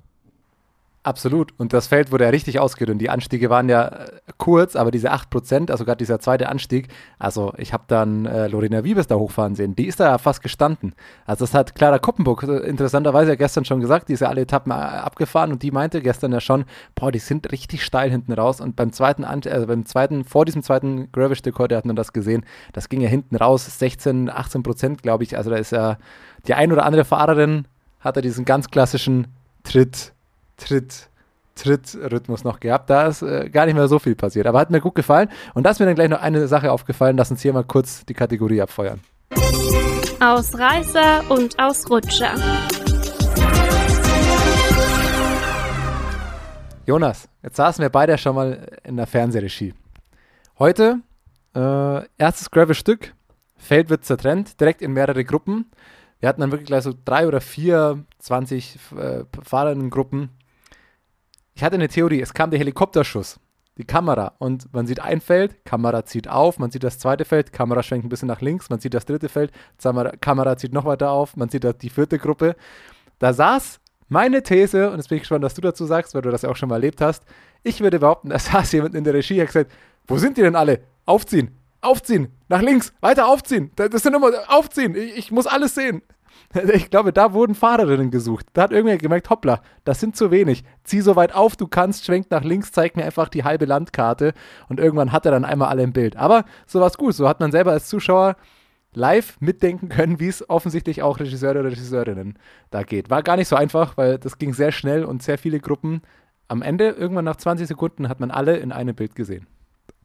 Absolut. 1.04 1.52
Und 1.58 1.74
das 1.74 1.88
Feld 1.88 2.12
wurde 2.12 2.26
ja 2.26 2.30
richtig 2.30 2.60
ausgedünnt. 2.60 3.02
Die 3.02 3.10
Anstiege 3.10 3.50
waren 3.50 3.70
ja 3.70 3.88
äh, 3.88 4.12
kurz, 4.38 4.76
aber 4.76 4.92
diese 4.92 5.12
8%, 5.12 5.72
also 5.72 5.84
gerade 5.84 5.98
dieser 5.98 6.20
zweite 6.20 6.48
Anstieg, 6.48 6.90
also 7.18 7.54
ich 7.58 7.74
habe 7.74 7.86
dann 7.88 8.28
äh, 8.28 8.48
Lorena 8.48 8.84
Wiebes 8.84 9.08
da 9.08 9.16
hochfahren 9.16 9.56
sehen. 9.56 9.76
Die 9.76 9.88
ist 9.88 10.00
da 10.00 10.12
ja 10.12 10.18
fast 10.20 10.44
gestanden. 10.44 10.94
Also 11.26 11.46
das 11.46 11.56
hat 11.56 11.74
Clara 11.74 11.98
Koppenburg 11.98 12.44
äh, 12.44 12.58
interessanterweise 12.68 13.32
ja 13.32 13.36
gestern 13.36 13.66
schon 13.66 13.80
gesagt, 13.80 14.10
die 14.10 14.14
ist 14.14 14.20
ja 14.20 14.30
alle 14.30 14.42
Etappen 14.42 14.72
äh, 14.72 14.76
abgefahren 14.76 15.52
und 15.52 15.64
die 15.64 15.72
meinte 15.72 16.04
gestern 16.04 16.34
ja 16.34 16.40
schon, 16.40 16.66
boah, 16.94 17.12
die 17.12 17.18
sind 17.18 17.52
richtig 17.52 17.84
steil 17.84 18.12
hinten 18.12 18.34
raus. 18.34 18.62
Und 18.62 18.76
beim 18.76 18.94
zweiten, 18.94 19.24
An 19.24 19.42
also 19.50 19.66
beim 19.66 19.88
zweiten, 19.88 20.24
vor 20.24 20.46
diesem 20.46 20.62
zweiten 20.62 21.12
Gravel-Stück 21.12 21.58
heute 21.58 21.78
hat 21.78 21.86
man 21.86 21.96
das 21.96 22.14
gesehen, 22.14 22.46
das 22.74 22.90
ging 22.90 23.02
ja 23.02 23.10
hinten 23.10 23.36
raus, 23.38 23.66
16, 23.80 24.30
18 24.30 24.62
Prozent, 24.62 25.02
glaube 25.02 25.24
ich. 25.24 25.36
Also 25.36 25.50
da 25.50 25.56
ist 25.56 25.72
ja 25.72 25.98
die 26.46 26.54
ein 26.54 26.72
oder 26.72 26.86
andere 26.86 27.06
Fahrerin 27.06 27.68
hat 28.02 28.24
diesen 28.24 28.46
ganz 28.46 28.70
klassischen 28.70 29.28
Tritt 29.64 30.14
Tritt, 30.62 31.10
Trittrhythmus 31.56 32.44
noch 32.44 32.60
gehabt. 32.60 32.90
Da 32.90 33.08
ist 33.08 33.22
äh, 33.24 33.50
gar 33.50 33.66
nicht 33.66 33.76
mehr 33.76 33.88
so 33.88 34.00
viel 34.00 34.16
passiert. 34.16 34.46
Aber 34.46 34.60
hat 34.60 34.70
mir 34.70 34.80
gut 34.80 34.96
gefallen. 34.96 35.30
Und 35.54 35.64
da 35.64 35.72
ist 35.72 35.80
mir 35.80 35.88
dann 35.88 35.96
gleich 35.96 36.10
noch 36.10 36.22
eine 36.22 36.48
Sache 36.48 36.72
aufgefallen. 36.72 37.18
Lass 37.18 37.32
uns 37.32 37.42
hier 37.42 37.54
mal 37.54 37.64
kurz 37.64 38.06
die 38.06 38.14
Kategorie 38.14 38.62
abfeuern. 38.62 39.02
Ausreißer 40.20 41.24
und 41.30 41.58
Ausrutscher. 41.60 42.36
Jonas, 46.86 47.28
jetzt 47.42 47.56
saßen 47.56 47.82
wir 47.82 47.90
beide 47.90 48.18
schon 48.18 48.36
mal 48.36 48.68
in 48.84 48.98
der 48.98 49.08
Fernsehregie. 49.08 49.74
Heute 50.60 51.00
äh, 51.56 52.06
erstes 52.18 52.52
Gravel-Stück. 52.52 53.14
Feld 53.58 53.90
wird 53.90 54.06
zertrennt, 54.06 54.60
direkt 54.60 54.82
in 54.82 54.94
mehrere 54.94 55.24
Gruppen. 55.24 55.72
Wir 56.20 56.30
hatten 56.30 56.42
dann 56.42 56.52
wirklich 56.52 56.68
gleich 56.68 56.84
so 56.84 56.94
drei 57.04 57.28
oder 57.28 57.42
vier, 57.42 58.04
20 58.20 58.78
äh, 58.96 59.24
Fahrerinnengruppen. 59.42 60.30
Ich 61.62 61.64
hatte 61.64 61.76
eine 61.76 61.90
Theorie, 61.90 62.20
es 62.20 62.34
kam 62.34 62.50
der 62.50 62.58
Helikopterschuss, 62.58 63.40
die 63.78 63.84
Kamera 63.84 64.34
und 64.40 64.74
man 64.74 64.88
sieht 64.88 65.00
ein 65.00 65.22
Feld, 65.22 65.64
Kamera 65.64 66.04
zieht 66.06 66.28
auf, 66.28 66.58
man 66.58 66.72
sieht 66.72 66.84
das 66.84 66.98
zweite 66.98 67.24
Feld, 67.24 67.54
Kamera 67.54 67.84
schwenkt 67.84 68.04
ein 68.04 68.10
bisschen 68.10 68.30
nach 68.30 68.42
links, 68.42 68.72
man 68.72 68.80
sieht 68.80 68.96
das 68.96 69.06
dritte 69.06 69.30
Feld, 69.30 69.52
Kamera, 70.22 70.58
zieht 70.58 70.74
noch 70.74 70.86
weiter 70.86 71.12
auf, 71.12 71.38
man 71.38 71.50
sieht 71.50 71.64
die 71.84 71.90
vierte 71.92 72.18
Gruppe. 72.18 72.56
Da 73.20 73.32
saß 73.32 73.80
Meine 74.08 74.42
These, 74.42 74.90
und 74.90 74.98
jetzt 74.98 75.10
bin 75.10 75.18
ich 75.18 75.22
gespannt, 75.22 75.44
was 75.44 75.54
du 75.54 75.62
dazu 75.62 75.86
sagst, 75.86 76.16
weil 76.16 76.24
du 76.24 76.32
das 76.32 76.42
ja 76.42 76.50
auch 76.50 76.56
schon 76.56 76.68
mal 76.68 76.78
erlebt 76.78 77.00
hast. 77.00 77.26
Ich 77.62 77.80
würde 77.80 78.00
behaupten, 78.00 78.30
da 78.30 78.40
saß 78.40 78.72
jemand 78.72 78.96
in 78.96 79.04
der 79.04 79.14
Regie, 79.14 79.40
hat 79.40 79.46
gesagt, 79.46 79.72
wo 80.08 80.18
sind 80.18 80.38
die 80.38 80.42
denn 80.42 80.56
alle? 80.56 80.82
Aufziehen, 81.06 81.56
aufziehen, 81.80 82.30
nach 82.50 82.64
links, 82.64 82.92
weiter 83.02 83.28
aufziehen. 83.28 83.70
Das 83.76 83.92
das 83.92 84.02
sind 84.02 84.16
immer, 84.16 84.32
aufziehen, 84.48 84.96
ich, 84.96 85.16
ich 85.16 85.32
muss 85.32 85.46
alles 85.46 85.76
sehen. 85.76 86.02
Ich 86.74 86.90
glaube, 86.90 87.14
da 87.14 87.34
wurden 87.34 87.56
Fahrerinnen 87.56 88.12
gesucht. 88.12 88.48
Da 88.54 88.64
hat 88.64 88.72
irgendwer 88.72 88.98
gemerkt, 88.98 89.30
hoppla, 89.30 89.62
das 89.84 90.00
sind 90.00 90.16
zu 90.16 90.32
wenig. 90.32 90.64
Zieh 90.84 91.02
so 91.02 91.16
weit 91.16 91.34
auf, 91.34 91.56
du 91.56 91.68
kannst, 91.68 92.06
schwenk 92.06 92.30
nach 92.30 92.44
links, 92.44 92.72
zeig 92.72 92.96
mir 92.96 93.06
einfach 93.06 93.30
die 93.30 93.44
halbe 93.44 93.66
Landkarte 93.66 94.34
und 94.68 94.80
irgendwann 94.80 95.12
hat 95.12 95.26
er 95.26 95.32
dann 95.32 95.46
einmal 95.46 95.70
alle 95.70 95.84
im 95.84 95.94
Bild. 95.94 96.16
Aber 96.18 96.46
so 96.66 96.80
war's 96.80 96.98
gut. 96.98 97.16
So 97.16 97.28
hat 97.28 97.40
man 97.40 97.52
selber 97.52 97.72
als 97.72 97.88
Zuschauer 97.88 98.36
live 98.94 99.40
mitdenken 99.40 99.90
können, 99.90 100.20
wie 100.20 100.28
es 100.28 100.50
offensichtlich 100.50 101.02
auch 101.02 101.20
Regisseure 101.20 101.60
oder 101.60 101.72
Regisseurinnen 101.72 102.38
da 102.72 102.84
geht. 102.84 103.10
War 103.10 103.24
gar 103.24 103.38
nicht 103.38 103.48
so 103.48 103.56
einfach, 103.56 103.98
weil 103.98 104.18
das 104.18 104.38
ging 104.38 104.54
sehr 104.54 104.72
schnell 104.72 105.06
und 105.06 105.24
sehr 105.24 105.38
viele 105.38 105.60
Gruppen. 105.60 106.02
Am 106.48 106.62
Ende, 106.62 106.90
irgendwann 106.90 107.26
nach 107.26 107.38
20 107.38 107.68
Sekunden, 107.68 108.10
hat 108.10 108.20
man 108.20 108.32
alle 108.32 108.58
in 108.58 108.74
einem 108.74 108.96
Bild 108.96 109.16
gesehen. 109.16 109.48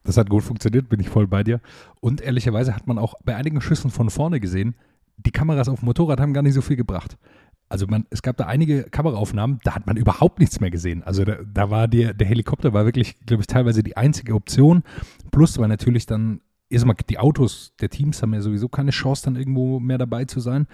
Das 0.04 0.16
hat 0.16 0.30
gut 0.30 0.44
funktioniert, 0.44 0.88
bin 0.88 1.00
ich 1.00 1.08
voll 1.08 1.26
bei 1.26 1.42
dir. 1.42 1.60
Und 2.00 2.20
ehrlicherweise 2.20 2.76
hat 2.76 2.86
man 2.86 2.98
auch 2.98 3.14
bei 3.24 3.34
einigen 3.34 3.60
Schüssen 3.60 3.90
von 3.90 4.08
vorne 4.08 4.38
gesehen, 4.38 4.76
die 5.16 5.30
Kameras 5.30 5.68
auf 5.68 5.80
dem 5.80 5.87
Motorrad 5.87 6.20
haben 6.20 6.32
gar 6.32 6.42
nicht 6.42 6.54
so 6.54 6.61
viel 6.61 6.76
gebracht. 6.76 7.16
Also 7.68 7.87
man, 7.88 8.06
es 8.11 8.23
gab 8.23 8.37
da 8.37 8.46
einige 8.46 8.85
Kameraaufnahmen, 8.85 9.58
da 9.64 9.75
hat 9.75 9.87
man 9.87 9.96
überhaupt 9.96 10.38
nichts 10.38 10.61
mehr 10.61 10.70
gesehen. 10.70 11.02
Also 11.02 11.25
da, 11.25 11.38
da 11.42 11.70
war 11.70 11.88
der, 11.88 12.14
der 12.14 12.26
Helikopter 12.26 12.73
war 12.73 12.85
wirklich, 12.85 13.18
glaube 13.26 13.40
ich, 13.40 13.49
teilweise 13.49 13.82
die 13.82 13.96
einzige 13.96 14.35
Option. 14.35 14.82
Plus 15.32 15.58
war 15.58 15.66
natürlich 15.66 16.06
dann 16.06 16.40
erstmal 16.68 16.96
die 17.08 17.18
Autos 17.18 17.73
der 17.80 17.90
Teams 17.90 18.23
haben 18.23 18.35
ja 18.35 18.40
sowieso 18.40 18.68
keine 18.68 18.90
Chance, 18.90 19.25
dann 19.25 19.37
irgendwo 19.37 19.78
mehr 19.78 19.99
dabei 19.99 20.25
zu 20.25 20.40
sein. 20.40 20.66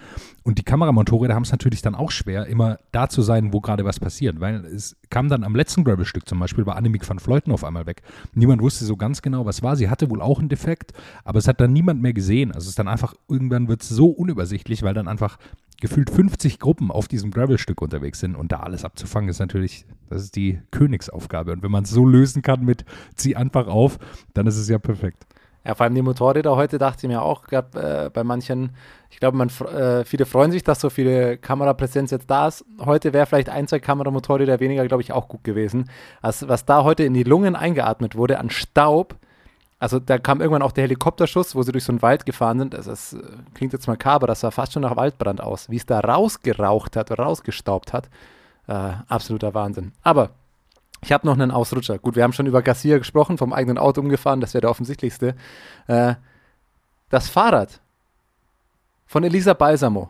Und 0.43 0.57
die 0.57 0.63
Kameramotorräder 0.63 1.35
haben 1.35 1.43
es 1.43 1.51
natürlich 1.51 1.81
dann 1.81 1.95
auch 1.95 2.11
schwer, 2.11 2.47
immer 2.47 2.79
da 2.91 3.09
zu 3.09 3.21
sein, 3.21 3.53
wo 3.53 3.61
gerade 3.61 3.85
was 3.85 3.99
passiert. 3.99 4.39
Weil 4.39 4.65
es 4.65 4.95
kam 5.09 5.29
dann 5.29 5.43
am 5.43 5.55
letzten 5.55 5.83
Gravel-Stück 5.83 6.27
zum 6.27 6.39
Beispiel, 6.39 6.65
war 6.65 6.75
Annemiek 6.75 7.07
van 7.07 7.19
Fleuten 7.19 7.51
auf 7.51 7.63
einmal 7.63 7.85
weg. 7.85 8.01
Niemand 8.33 8.61
wusste 8.61 8.85
so 8.85 8.97
ganz 8.97 9.21
genau, 9.21 9.45
was 9.45 9.61
war. 9.61 9.75
Sie 9.75 9.89
hatte 9.89 10.09
wohl 10.09 10.21
auch 10.21 10.39
einen 10.39 10.49
Defekt, 10.49 10.93
aber 11.23 11.39
es 11.39 11.47
hat 11.47 11.61
dann 11.61 11.73
niemand 11.73 12.01
mehr 12.01 12.13
gesehen. 12.13 12.51
Also 12.51 12.65
es 12.65 12.69
ist 12.69 12.79
dann 12.79 12.87
einfach, 12.87 13.13
irgendwann 13.27 13.67
wird 13.67 13.83
es 13.83 13.89
so 13.89 14.07
unübersichtlich, 14.07 14.81
weil 14.83 14.93
dann 14.93 15.07
einfach 15.07 15.37
gefühlt 15.83 16.09
50 16.09 16.59
Gruppen 16.59 16.91
auf 16.91 17.07
diesem 17.09 17.29
Gravel-Stück 17.29 17.81
unterwegs 17.81 18.19
sind 18.19 18.35
und 18.35 18.53
da 18.53 18.61
alles 18.61 18.85
abzufangen 18.85 19.29
ist 19.29 19.39
natürlich, 19.39 19.85
das 20.09 20.23
ist 20.23 20.35
die 20.37 20.61
Königsaufgabe. 20.71 21.51
Und 21.51 21.61
wenn 21.61 21.71
man 21.71 21.83
es 21.83 21.89
so 21.89 22.05
lösen 22.05 22.41
kann 22.41 22.63
mit 22.63 22.85
zieh 23.15 23.35
einfach 23.35 23.67
auf, 23.67 23.99
dann 24.33 24.47
ist 24.47 24.57
es 24.57 24.69
ja 24.69 24.79
perfekt. 24.79 25.25
Ja, 25.65 25.75
vor 25.75 25.85
allem 25.85 25.95
die 25.95 26.01
Motorräder 26.01 26.55
heute 26.57 26.77
dachte 26.77 27.05
ich 27.05 27.09
mir 27.09 27.21
auch, 27.21 27.43
gab 27.47 27.75
äh, 27.75 28.09
bei 28.13 28.23
manchen, 28.25 28.75
ich 29.09 29.19
glaube, 29.19 29.37
man, 29.37 29.47
äh, 29.47 30.03
viele 30.03 30.25
freuen 30.25 30.51
sich, 30.51 30.63
dass 30.63 30.81
so 30.81 30.89
viele 30.89 31.37
Kamerapräsenz 31.37 32.11
jetzt 32.11 32.29
da 32.29 32.49
ist. 32.49 32.65
Heute 32.79 33.13
wäre 33.13 33.25
vielleicht 33.25 33.49
ein, 33.49 33.67
zwei 33.67 33.79
Kameramotorräder 33.79 34.59
weniger, 34.59 34.85
glaube 34.87 35.03
ich, 35.03 35.13
auch 35.13 35.29
gut 35.29 35.45
gewesen. 35.45 35.89
Also, 36.21 36.49
was 36.49 36.65
da 36.65 36.83
heute 36.83 37.03
in 37.03 37.13
die 37.13 37.23
Lungen 37.23 37.55
eingeatmet 37.55 38.17
wurde 38.17 38.39
an 38.39 38.49
Staub, 38.49 39.15
also 39.83 39.99
da 39.99 40.17
kam 40.17 40.39
irgendwann 40.39 40.61
auch 40.61 40.71
der 40.71 40.83
Helikopterschuss, 40.83 41.55
wo 41.55 41.61
sie 41.63 41.73
durch 41.73 41.83
so 41.83 41.91
einen 41.91 42.01
Wald 42.01 42.25
gefahren 42.25 42.57
sind. 42.57 42.73
Also 42.73 42.91
das 42.91 43.11
äh, 43.11 43.19
klingt 43.53 43.73
jetzt 43.73 43.87
makaber, 43.87 44.27
das 44.27 44.39
sah 44.39 44.49
fast 44.49 44.71
schon 44.71 44.81
nach 44.81 44.95
Waldbrand 44.95 45.41
aus. 45.41 45.69
Wie 45.69 45.75
es 45.75 45.85
da 45.85 45.99
rausgeraucht 45.99 46.95
hat, 46.95 47.11
rausgestaubt 47.19 47.91
hat. 47.91 48.09
Äh, 48.67 48.93
absoluter 49.09 49.53
Wahnsinn. 49.53 49.91
Aber 50.01 50.29
ich 51.03 51.11
habe 51.11 51.27
noch 51.27 51.33
einen 51.33 51.51
Ausrutscher. 51.51 51.99
Gut, 51.99 52.15
wir 52.15 52.23
haben 52.23 52.33
schon 52.33 52.47
über 52.47 52.61
Garcia 52.61 52.97
gesprochen, 52.97 53.37
vom 53.37 53.53
eigenen 53.53 53.77
Auto 53.77 54.01
umgefahren, 54.01 54.41
das 54.41 54.53
wäre 54.53 54.61
der 54.61 54.69
offensichtlichste. 54.69 55.35
Äh, 55.87 56.15
das 57.09 57.29
Fahrrad 57.29 57.81
von 59.05 59.23
Elisa 59.23 59.53
Balsamo. 59.53 60.09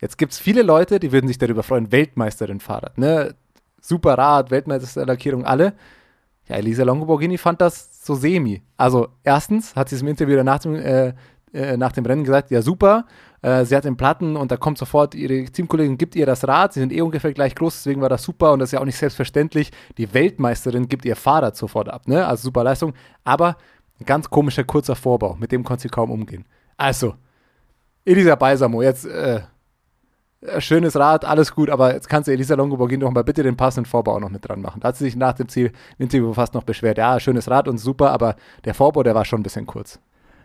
Jetzt 0.00 0.18
gibt 0.18 0.32
es 0.32 0.38
viele 0.38 0.62
Leute, 0.62 0.98
die 1.00 1.12
würden 1.12 1.28
sich 1.28 1.38
darüber 1.38 1.62
freuen, 1.62 1.92
Weltmeisterin 1.92 2.60
Fahrrad. 2.60 2.96
Ne? 2.98 3.34
Super 3.80 4.16
Rad, 4.16 4.50
Weltmeisterlackierung, 4.50 5.44
alle. 5.44 5.74
Ja, 6.48 6.56
Elisa 6.56 6.84
Longoborghini 6.84 7.38
fand 7.38 7.60
das 7.60 8.04
so 8.04 8.14
semi. 8.14 8.62
Also 8.76 9.08
erstens 9.22 9.74
hat 9.76 9.88
sie 9.88 9.96
es 9.96 10.02
im 10.02 10.08
Interview 10.08 10.42
nach 10.42 10.58
dem, 10.58 10.74
äh, 10.74 11.14
äh, 11.54 11.76
nach 11.76 11.92
dem 11.92 12.04
Rennen 12.04 12.24
gesagt, 12.24 12.50
ja 12.50 12.60
super, 12.60 13.06
äh, 13.42 13.64
sie 13.64 13.76
hat 13.76 13.84
den 13.84 13.96
Platten 13.96 14.36
und 14.36 14.50
da 14.50 14.56
kommt 14.56 14.76
sofort 14.76 15.14
ihre 15.14 15.44
Teamkollegin, 15.44 15.96
gibt 15.96 16.16
ihr 16.16 16.26
das 16.26 16.46
Rad, 16.46 16.72
sie 16.72 16.80
sind 16.80 16.92
eh 16.92 17.00
ungefähr 17.00 17.32
gleich 17.32 17.54
groß, 17.54 17.74
deswegen 17.76 18.00
war 18.00 18.08
das 18.08 18.22
super 18.22 18.52
und 18.52 18.58
das 18.58 18.68
ist 18.68 18.72
ja 18.72 18.80
auch 18.80 18.84
nicht 18.84 18.98
selbstverständlich. 18.98 19.70
Die 19.96 20.12
Weltmeisterin 20.12 20.88
gibt 20.88 21.04
ihr 21.04 21.16
Fahrrad 21.16 21.56
sofort 21.56 21.88
ab, 21.88 22.08
ne? 22.08 22.26
Also 22.26 22.44
super 22.44 22.64
Leistung, 22.64 22.92
aber 23.22 23.56
ein 24.00 24.06
ganz 24.06 24.28
komischer 24.28 24.64
kurzer 24.64 24.96
Vorbau, 24.96 25.36
mit 25.38 25.52
dem 25.52 25.64
konnte 25.64 25.82
sie 25.82 25.88
kaum 25.88 26.10
umgehen. 26.10 26.44
Also, 26.76 27.14
Elisa 28.04 28.34
Balsamo, 28.34 28.82
jetzt 28.82 29.06
äh, 29.06 29.42
schönes 30.58 30.96
Rad, 30.96 31.24
alles 31.24 31.54
gut, 31.54 31.70
aber 31.70 31.94
jetzt 31.94 32.08
kannst 32.08 32.28
du 32.28 32.32
Elisa 32.32 32.54
Longoborghini 32.54 33.00
doch 33.00 33.10
mal 33.10 33.24
bitte 33.24 33.42
den 33.42 33.56
passenden 33.56 33.88
Vorbau 33.88 34.18
noch 34.18 34.30
mit 34.30 34.46
dran 34.46 34.60
machen. 34.60 34.80
Da 34.80 34.88
hat 34.88 34.96
sie 34.96 35.04
sich 35.04 35.16
nach 35.16 35.34
dem 35.34 35.48
Ziel 35.48 35.72
Interview 35.98 36.32
fast 36.32 36.54
noch 36.54 36.64
beschwert. 36.64 36.98
Ja, 36.98 37.18
schönes 37.20 37.48
Rad 37.48 37.68
und 37.68 37.78
super, 37.78 38.10
aber 38.10 38.36
der 38.64 38.74
Vorbau, 38.74 39.02
der 39.02 39.14
war 39.14 39.24
schon 39.24 39.40
ein 39.40 39.44
bisschen 39.44 39.66
kurz. 39.66 40.00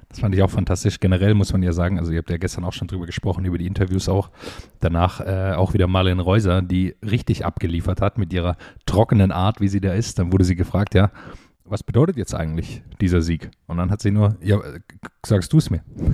Das 0.09 0.19
fand 0.19 0.33
ich 0.33 0.41
auch 0.41 0.49
fantastisch. 0.49 0.99
Generell 0.99 1.35
muss 1.35 1.53
man 1.53 1.61
ja 1.61 1.71
sagen, 1.71 1.99
also 1.99 2.11
ihr 2.11 2.17
habt 2.17 2.31
ja 2.31 2.37
gestern 2.37 2.63
auch 2.63 2.73
schon 2.73 2.87
drüber 2.87 3.05
gesprochen, 3.05 3.45
über 3.45 3.59
die 3.59 3.67
Interviews 3.67 4.09
auch. 4.09 4.31
Danach 4.79 5.21
äh, 5.21 5.53
auch 5.55 5.73
wieder 5.73 5.87
Marlene 5.87 6.21
Reuser, 6.21 6.63
die 6.63 6.95
richtig 7.03 7.45
abgeliefert 7.45 8.01
hat 8.01 8.17
mit 8.17 8.33
ihrer 8.33 8.57
trockenen 8.87 9.31
Art, 9.31 9.61
wie 9.61 9.67
sie 9.67 9.81
da 9.81 9.93
ist. 9.93 10.17
Dann 10.17 10.31
wurde 10.31 10.45
sie 10.45 10.55
gefragt, 10.55 10.95
ja, 10.95 11.11
was 11.69 11.83
bedeutet 11.83 12.17
jetzt 12.17 12.33
eigentlich 12.33 12.81
dieser 12.99 13.21
Sieg? 13.21 13.51
Und 13.67 13.77
dann 13.77 13.91
hat 13.91 14.01
sie 14.01 14.09
nur, 14.09 14.35
ja, 14.41 14.57
äh, 14.57 14.79
sagst 15.23 15.53
du 15.53 15.57
es 15.57 15.69
mir. 15.69 15.81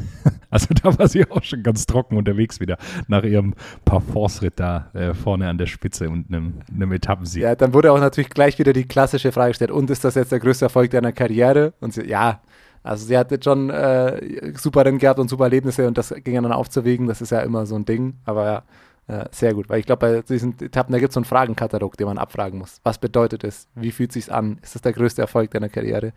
Also 0.52 0.74
da 0.74 0.98
war 0.98 1.10
sie 1.10 1.30
auch 1.30 1.44
schon 1.44 1.64
ganz 1.64 1.86
trocken 1.86 2.16
unterwegs 2.16 2.62
wieder 2.62 2.78
nach 3.10 3.24
ihrem 3.24 3.56
Parforce-Ritt 3.84 4.54
da 4.58 4.90
äh, 4.94 5.14
vorne 5.14 5.50
an 5.50 5.58
der 5.58 5.66
Spitze 5.66 6.10
und 6.10 6.30
einem, 6.30 6.62
einem 6.74 6.94
Etappensieg. 6.94 7.44
Ja, 7.44 7.56
dann 7.56 7.74
wurde 7.74 7.92
auch 7.92 8.00
natürlich 8.00 8.30
gleich 8.30 8.58
wieder 8.58 8.72
die 8.72 8.86
klassische 8.86 9.34
Frage 9.34 9.50
gestellt, 9.50 9.72
und 9.72 9.90
ist 9.90 10.06
das 10.06 10.16
jetzt 10.16 10.32
der 10.32 10.40
größte 10.40 10.66
Erfolg 10.66 10.92
deiner 10.92 11.12
Karriere? 11.12 11.74
Und 11.82 11.94
sie, 11.94 12.08
ja, 12.08 12.40
also 12.86 13.06
sie 13.06 13.18
hatte 13.18 13.40
schon 13.44 13.72
äh, 13.72 14.54
super 14.56 14.86
Rennen 14.86 15.00
gehabt 15.00 15.20
und 15.20 15.28
super 15.28 15.46
Erlebnisse 15.46 15.88
und 15.88 15.98
das 15.98 16.10
dann 16.10 16.52
aufzuwägen, 16.52 17.08
das 17.08 17.20
ist 17.20 17.32
ja 17.32 17.40
immer 17.40 17.66
so 17.66 17.76
ein 17.76 17.86
Ding, 17.86 18.16
aber 18.26 18.46
ja, 18.46 18.64
äh, 19.08 19.28
sehr 19.32 19.56
gut, 19.56 19.70
weil 19.70 19.80
ich 19.80 19.88
glaube, 19.88 20.00
bei 20.00 20.22
diesen 20.22 20.54
Etappen, 20.60 20.94
da 20.94 21.00
gibt 21.00 21.10
es 21.10 21.16
so 21.16 21.20
einen 21.20 21.26
Fragenkatalog, 21.26 21.98
den 21.98 22.06
man 22.06 22.20
abfragen 22.20 22.60
muss. 22.60 22.80
Was 22.84 23.00
bedeutet 23.00 23.44
es? 23.44 23.68
Wie 23.74 23.92
fühlt 23.92 24.12
es 24.12 24.26
sich 24.26 24.34
an? 24.34 24.60
Ist 24.62 24.76
das 24.76 24.84
der 24.84 24.94
größte 24.94 25.22
Erfolg 25.22 25.50
deiner 25.52 25.70
Karriere? 25.70 26.14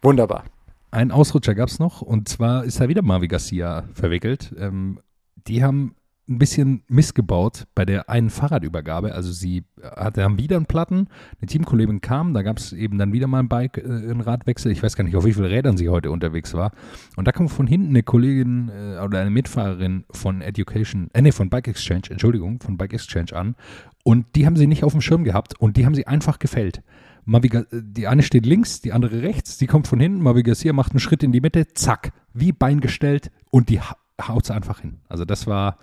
Wunderbar. 0.00 0.44
Ein 0.90 1.10
Ausrutscher 1.10 1.54
gab 1.54 1.68
es 1.68 1.78
noch 1.78 2.00
und 2.00 2.28
zwar 2.28 2.64
ist 2.64 2.80
da 2.80 2.88
wieder 2.88 3.02
Marvi 3.02 3.28
Garcia 3.28 3.84
verwickelt. 3.92 4.54
Ähm, 4.58 5.00
die 5.46 5.62
haben 5.62 5.94
ein 6.28 6.38
bisschen 6.38 6.82
missgebaut 6.88 7.66
bei 7.74 7.84
der 7.84 8.10
einen 8.10 8.30
Fahrradübergabe. 8.30 9.14
Also 9.14 9.32
sie 9.32 9.64
hatte 9.82 10.22
haben 10.22 10.38
wieder 10.38 10.56
einen 10.56 10.66
Platten, 10.66 11.08
eine 11.40 11.46
Teamkollegin 11.46 12.00
kam, 12.00 12.34
da 12.34 12.42
gab 12.42 12.58
es 12.58 12.72
eben 12.72 12.98
dann 12.98 13.12
wieder 13.12 13.26
mal 13.26 13.40
ein 13.40 13.48
Bike, 13.48 13.78
äh, 13.78 13.82
einen 13.82 14.20
Radwechsel. 14.20 14.70
Ich 14.70 14.82
weiß 14.82 14.96
gar 14.96 15.04
nicht, 15.04 15.16
auf 15.16 15.24
wie 15.24 15.32
vielen 15.32 15.46
Rädern 15.46 15.76
sie 15.76 15.88
heute 15.88 16.10
unterwegs 16.10 16.54
war. 16.54 16.72
Und 17.16 17.26
da 17.26 17.32
kam 17.32 17.48
von 17.48 17.66
hinten 17.66 17.90
eine 17.90 18.02
Kollegin 18.02 18.70
äh, 18.70 18.98
oder 18.98 19.20
eine 19.20 19.30
Mitfahrerin 19.30 20.04
von 20.10 20.42
Education, 20.42 21.10
äh, 21.14 21.22
nee, 21.22 21.32
von 21.32 21.48
Bike 21.48 21.68
Exchange, 21.68 22.10
Entschuldigung, 22.10 22.60
von 22.60 22.76
Bike 22.76 22.92
Exchange 22.92 23.34
an. 23.34 23.56
Und 24.04 24.36
die 24.36 24.46
haben 24.46 24.56
sie 24.56 24.66
nicht 24.66 24.84
auf 24.84 24.92
dem 24.92 25.00
Schirm 25.00 25.24
gehabt 25.24 25.58
und 25.58 25.76
die 25.76 25.86
haben 25.86 25.94
sie 25.94 26.06
einfach 26.06 26.38
gefällt. 26.38 26.82
Maviga, 27.24 27.64
die 27.70 28.06
eine 28.06 28.22
steht 28.22 28.46
links, 28.46 28.80
die 28.80 28.92
andere 28.92 29.20
rechts, 29.22 29.58
die 29.58 29.66
kommt 29.66 29.86
von 29.86 30.00
hinten, 30.00 30.22
Mavi 30.22 30.42
Garcia 30.42 30.72
macht 30.72 30.92
einen 30.92 31.00
Schritt 31.00 31.22
in 31.22 31.30
die 31.30 31.42
Mitte, 31.42 31.66
zack, 31.74 32.12
wie 32.32 32.52
Bein 32.52 32.80
gestellt 32.80 33.30
und 33.50 33.68
die 33.68 33.80
haut 33.82 34.46
sie 34.46 34.54
einfach 34.54 34.80
hin. 34.80 35.00
Also 35.10 35.26
das 35.26 35.46
war 35.46 35.76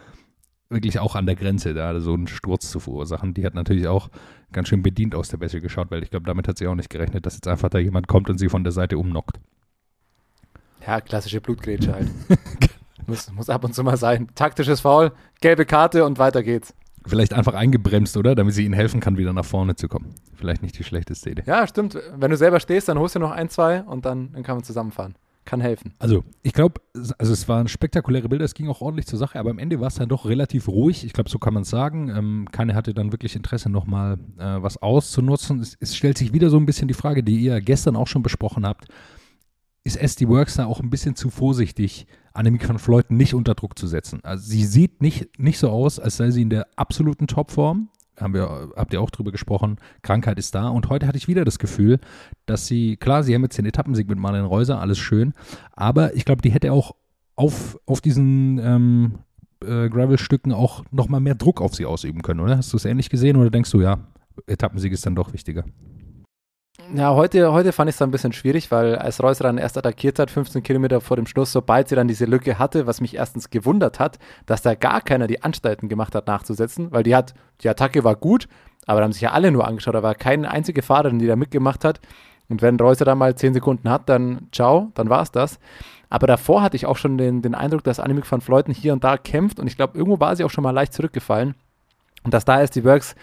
wirklich 0.69 0.99
auch 0.99 1.15
an 1.15 1.25
der 1.25 1.35
Grenze, 1.35 1.73
da 1.73 1.99
so 1.99 2.13
einen 2.13 2.27
Sturz 2.27 2.69
zu 2.69 2.79
verursachen. 2.79 3.33
Die 3.33 3.45
hat 3.45 3.53
natürlich 3.53 3.87
auch 3.87 4.09
ganz 4.51 4.67
schön 4.67 4.81
bedient 4.81 5.15
aus 5.15 5.29
der 5.29 5.39
Wäsche 5.39 5.61
geschaut, 5.61 5.91
weil 5.91 6.03
ich 6.03 6.09
glaube, 6.09 6.25
damit 6.25 6.47
hat 6.47 6.57
sie 6.57 6.67
auch 6.67 6.75
nicht 6.75 6.89
gerechnet, 6.89 7.25
dass 7.25 7.35
jetzt 7.35 7.47
einfach 7.47 7.69
da 7.69 7.77
jemand 7.77 8.07
kommt 8.07 8.29
und 8.29 8.37
sie 8.37 8.49
von 8.49 8.63
der 8.63 8.71
Seite 8.71 8.97
umnockt. 8.97 9.39
Ja, 10.85 11.01
klassische 11.01 11.41
Blutgrätsche 11.41 11.93
halt. 11.93 12.09
muss, 13.07 13.31
muss 13.31 13.49
ab 13.49 13.63
und 13.63 13.73
zu 13.73 13.83
mal 13.83 13.97
sein. 13.97 14.27
Taktisches 14.35 14.81
Foul, 14.81 15.11
gelbe 15.41 15.65
Karte 15.65 16.05
und 16.05 16.19
weiter 16.19 16.43
geht's. 16.43 16.73
Vielleicht 17.07 17.33
einfach 17.33 17.53
eingebremst, 17.53 18.17
oder? 18.17 18.33
Damit 18.33 18.55
sie 18.55 18.65
ihnen 18.65 18.73
helfen 18.73 18.99
kann, 18.99 19.17
wieder 19.17 19.31
nach 19.31 19.45
vorne 19.45 19.75
zu 19.75 19.87
kommen. 19.87 20.15
Vielleicht 20.33 20.63
nicht 20.63 20.77
die 20.77 20.83
schlechteste 20.83 21.29
Idee. 21.29 21.43
Ja, 21.45 21.67
stimmt. 21.67 21.97
Wenn 22.15 22.31
du 22.31 22.37
selber 22.37 22.59
stehst, 22.59 22.89
dann 22.89 22.97
holst 22.97 23.15
du 23.15 23.19
noch 23.19 23.31
ein, 23.31 23.49
zwei 23.49 23.81
und 23.83 24.05
dann, 24.05 24.31
dann 24.33 24.41
kann 24.41 24.55
man 24.55 24.63
zusammenfahren. 24.63 25.15
Kann 25.45 25.61
helfen. 25.61 25.93
Also, 25.99 26.23
ich 26.41 26.53
glaube, 26.53 26.81
also 26.93 27.31
es 27.31 27.47
waren 27.47 27.67
spektakuläre 27.67 28.27
Bilder, 28.27 28.45
es 28.45 28.55
ging 28.55 28.67
auch 28.67 28.81
ordentlich 28.81 29.05
zur 29.05 29.19
Sache, 29.19 29.39
aber 29.39 29.51
am 29.51 29.59
Ende 29.59 29.79
war 29.79 29.87
es 29.87 29.95
dann 29.95 30.09
doch 30.09 30.25
relativ 30.25 30.67
ruhig. 30.67 31.05
Ich 31.05 31.13
glaube, 31.13 31.29
so 31.29 31.37
kann 31.37 31.53
man 31.53 31.61
es 31.63 31.69
sagen. 31.69 32.09
Ähm, 32.09 32.47
keine 32.51 32.73
hatte 32.73 32.95
dann 32.95 33.11
wirklich 33.11 33.35
Interesse, 33.35 33.69
nochmal 33.69 34.17
äh, 34.39 34.43
was 34.63 34.81
auszunutzen. 34.81 35.59
Es, 35.59 35.77
es 35.79 35.95
stellt 35.95 36.17
sich 36.17 36.33
wieder 36.33 36.49
so 36.49 36.57
ein 36.57 36.65
bisschen 36.65 36.87
die 36.87 36.95
Frage, 36.95 37.23
die 37.23 37.37
ihr 37.37 37.61
gestern 37.61 37.95
auch 37.95 38.07
schon 38.07 38.23
besprochen 38.23 38.65
habt. 38.65 38.87
Ist 39.83 39.97
SD 39.97 40.27
Works 40.27 40.55
da 40.55 40.65
auch 40.65 40.79
ein 40.79 40.89
bisschen 40.89 41.15
zu 41.15 41.29
vorsichtig, 41.29 42.07
Annemiek 42.33 42.67
van 42.67 42.79
Fleuten 42.79 43.15
nicht 43.15 43.35
unter 43.35 43.53
Druck 43.53 43.77
zu 43.77 43.85
setzen? 43.85 44.21
Also 44.23 44.49
sie 44.49 44.65
sieht 44.65 45.03
nicht, 45.03 45.37
nicht 45.37 45.59
so 45.59 45.69
aus, 45.69 45.99
als 45.99 46.17
sei 46.17 46.31
sie 46.31 46.41
in 46.41 46.49
der 46.49 46.65
absoluten 46.75 47.27
Topform 47.27 47.89
haben 48.19 48.33
wir, 48.33 48.69
habt 48.75 48.93
ihr 48.93 49.01
auch 49.01 49.09
drüber 49.09 49.31
gesprochen, 49.31 49.77
Krankheit 50.01 50.37
ist 50.37 50.55
da. 50.55 50.69
Und 50.69 50.89
heute 50.89 51.07
hatte 51.07 51.17
ich 51.17 51.27
wieder 51.27 51.45
das 51.45 51.59
Gefühl, 51.59 51.99
dass 52.45 52.67
sie, 52.67 52.97
klar, 52.97 53.23
sie 53.23 53.33
haben 53.33 53.43
jetzt 53.43 53.57
den 53.57 53.65
Etappensieg 53.65 54.07
mit 54.07 54.19
Marlene 54.19 54.47
Reuser, 54.47 54.79
alles 54.79 54.97
schön, 54.97 55.33
aber 55.73 56.15
ich 56.15 56.25
glaube, 56.25 56.41
die 56.41 56.51
hätte 56.51 56.71
auch 56.71 56.95
auf, 57.35 57.77
auf 57.85 58.01
diesen 58.01 58.59
ähm, 58.59 59.19
äh, 59.61 59.89
Gravel-Stücken 59.89 60.53
auch 60.53 60.83
nochmal 60.91 61.19
mehr 61.19 61.35
Druck 61.35 61.61
auf 61.61 61.75
sie 61.75 61.85
ausüben 61.85 62.21
können, 62.21 62.39
oder? 62.39 62.57
Hast 62.57 62.71
du 62.71 62.77
es 62.77 62.85
ähnlich 62.85 63.09
gesehen 63.09 63.37
oder 63.37 63.49
denkst 63.49 63.71
du, 63.71 63.81
ja, 63.81 63.99
Etappensieg 64.47 64.93
ist 64.93 65.05
dann 65.05 65.15
doch 65.15 65.33
wichtiger? 65.33 65.63
Ja, 66.93 67.15
heute, 67.15 67.51
heute 67.51 67.71
fand 67.71 67.89
ich 67.89 67.95
es 67.95 68.01
ein 68.01 68.11
bisschen 68.11 68.31
schwierig, 68.31 68.69
weil 68.69 68.95
als 68.95 69.21
Reus 69.21 69.39
dann 69.39 69.57
erst 69.57 69.77
attackiert 69.77 70.19
hat, 70.19 70.29
15 70.29 70.61
Kilometer 70.61 71.01
vor 71.01 71.17
dem 71.17 71.25
Schluss, 71.25 71.51
sobald 71.51 71.89
sie 71.89 71.95
dann 71.95 72.07
diese 72.07 72.25
Lücke 72.25 72.59
hatte, 72.59 72.85
was 72.85 73.01
mich 73.01 73.15
erstens 73.15 73.49
gewundert 73.49 73.99
hat, 73.99 74.19
dass 74.45 74.61
da 74.61 74.75
gar 74.75 75.01
keiner 75.01 75.27
die 75.27 75.41
Anstalten 75.41 75.89
gemacht 75.89 76.13
hat, 76.13 76.27
nachzusetzen, 76.27 76.91
weil 76.91 77.03
die 77.03 77.15
hat, 77.15 77.33
die 77.61 77.69
Attacke 77.69 78.03
war 78.03 78.15
gut, 78.15 78.47
aber 78.85 78.99
da 78.99 79.05
haben 79.05 79.13
sich 79.13 79.23
ja 79.23 79.31
alle 79.31 79.51
nur 79.51 79.67
angeschaut, 79.67 79.95
da 79.95 80.03
war 80.03 80.13
keine 80.13 80.49
einzige 80.51 80.83
Fahrerin, 80.83 81.17
die 81.17 81.27
da 81.27 81.35
mitgemacht 81.35 81.83
hat. 81.83 81.99
Und 82.49 82.61
wenn 82.61 82.79
Reusser 82.79 83.05
dann 83.05 83.17
mal 83.17 83.33
10 83.33 83.55
Sekunden 83.55 83.89
hat, 83.89 84.07
dann 84.07 84.47
ciao, 84.51 84.91
dann 84.93 85.09
war 85.09 85.23
es 85.23 85.31
das. 85.31 85.59
Aber 86.09 86.27
davor 86.27 86.61
hatte 86.61 86.75
ich 86.75 86.85
auch 86.85 86.97
schon 86.97 87.17
den, 87.17 87.41
den 87.41 87.55
Eindruck, 87.55 87.83
dass 87.83 87.99
Annemiek 87.99 88.31
van 88.31 88.41
Fleuten 88.41 88.71
hier 88.71 88.93
und 88.93 89.03
da 89.03 89.17
kämpft 89.17 89.59
und 89.59 89.65
ich 89.65 89.75
glaube, 89.75 89.97
irgendwo 89.97 90.19
war 90.19 90.35
sie 90.35 90.43
auch 90.43 90.51
schon 90.51 90.63
mal 90.63 90.71
leicht 90.71 90.93
zurückgefallen. 90.93 91.55
Und 92.23 92.33
dass 92.33 92.45
da 92.45 92.61
ist 92.61 92.75
die 92.75 92.83
Works 92.83 93.15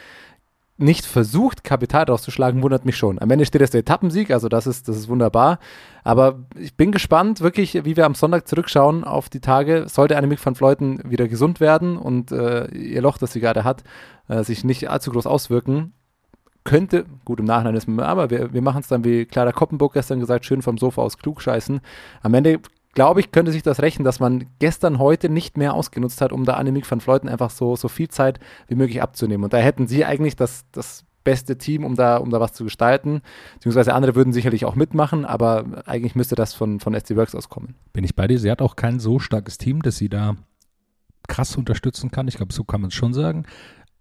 nicht 0.78 1.06
versucht, 1.06 1.64
Kapital 1.64 2.04
rauszuschlagen, 2.04 2.62
wundert 2.62 2.84
mich 2.84 2.96
schon. 2.96 3.20
Am 3.20 3.30
Ende 3.30 3.46
steht 3.46 3.60
es 3.60 3.70
der 3.70 3.80
Etappensieg, 3.80 4.30
also 4.30 4.48
das 4.48 4.66
ist, 4.66 4.88
das 4.88 4.96
ist 4.96 5.08
wunderbar. 5.08 5.58
Aber 6.02 6.40
ich 6.58 6.76
bin 6.76 6.92
gespannt, 6.92 7.40
wirklich, 7.40 7.84
wie 7.84 7.96
wir 7.96 8.06
am 8.06 8.14
Sonntag 8.14 8.48
zurückschauen 8.48 9.04
auf 9.04 9.28
die 9.28 9.40
Tage. 9.40 9.86
Sollte 9.88 10.16
Annemiek 10.16 10.44
van 10.44 10.54
Fleuten 10.54 11.00
wieder 11.08 11.28
gesund 11.28 11.60
werden 11.60 11.96
und 11.96 12.32
äh, 12.32 12.66
ihr 12.68 13.02
Loch, 13.02 13.18
das 13.18 13.32
sie 13.32 13.40
gerade 13.40 13.64
hat, 13.64 13.84
äh, 14.28 14.42
sich 14.42 14.64
nicht 14.64 14.90
allzu 14.90 15.12
groß 15.12 15.26
auswirken, 15.26 15.92
könnte, 16.64 17.06
gut 17.24 17.40
im 17.40 17.46
Nachhinein 17.46 17.74
ist 17.74 17.88
man, 17.88 18.04
aber 18.04 18.30
wir, 18.30 18.52
wir 18.52 18.62
machen 18.62 18.80
es 18.80 18.88
dann, 18.88 19.04
wie 19.04 19.24
Clara 19.24 19.52
Koppenburg 19.52 19.94
gestern 19.94 20.20
gesagt, 20.20 20.44
schön 20.44 20.62
vom 20.62 20.78
Sofa 20.78 21.02
aus 21.02 21.18
klug 21.18 21.42
scheißen. 21.42 21.80
Am 22.22 22.34
Ende 22.34 22.60
glaube 22.92 23.20
ich, 23.20 23.32
könnte 23.32 23.52
sich 23.52 23.62
das 23.62 23.80
rechnen, 23.80 24.04
dass 24.04 24.20
man 24.20 24.46
gestern, 24.58 24.98
heute 24.98 25.28
nicht 25.28 25.56
mehr 25.56 25.74
ausgenutzt 25.74 26.20
hat, 26.20 26.32
um 26.32 26.44
da 26.44 26.54
Annemiek 26.54 26.90
van 26.90 27.00
Fleuten 27.00 27.28
einfach 27.28 27.50
so, 27.50 27.76
so 27.76 27.88
viel 27.88 28.08
Zeit 28.08 28.38
wie 28.68 28.74
möglich 28.74 29.02
abzunehmen. 29.02 29.44
Und 29.44 29.52
da 29.52 29.58
hätten 29.58 29.86
sie 29.86 30.04
eigentlich 30.04 30.36
das, 30.36 30.64
das 30.72 31.04
beste 31.24 31.56
Team, 31.56 31.84
um 31.84 31.94
da, 31.94 32.16
um 32.16 32.30
da 32.30 32.40
was 32.40 32.52
zu 32.52 32.64
gestalten. 32.64 33.22
Beziehungsweise 33.54 33.94
andere 33.94 34.14
würden 34.14 34.32
sicherlich 34.32 34.64
auch 34.64 34.74
mitmachen, 34.74 35.24
aber 35.24 35.64
eigentlich 35.86 36.14
müsste 36.14 36.34
das 36.34 36.54
von, 36.54 36.80
von 36.80 36.94
SD 36.94 37.16
Works 37.16 37.34
auskommen. 37.34 37.74
Bin 37.92 38.04
ich 38.04 38.14
bei 38.14 38.26
dir. 38.26 38.38
Sie 38.38 38.50
hat 38.50 38.62
auch 38.62 38.76
kein 38.76 39.00
so 39.00 39.18
starkes 39.18 39.58
Team, 39.58 39.82
dass 39.82 39.96
sie 39.96 40.08
da 40.08 40.36
krass 41.28 41.56
unterstützen 41.56 42.10
kann. 42.10 42.28
Ich 42.28 42.36
glaube, 42.36 42.52
so 42.52 42.64
kann 42.64 42.80
man 42.80 42.88
es 42.88 42.94
schon 42.94 43.14
sagen. 43.14 43.44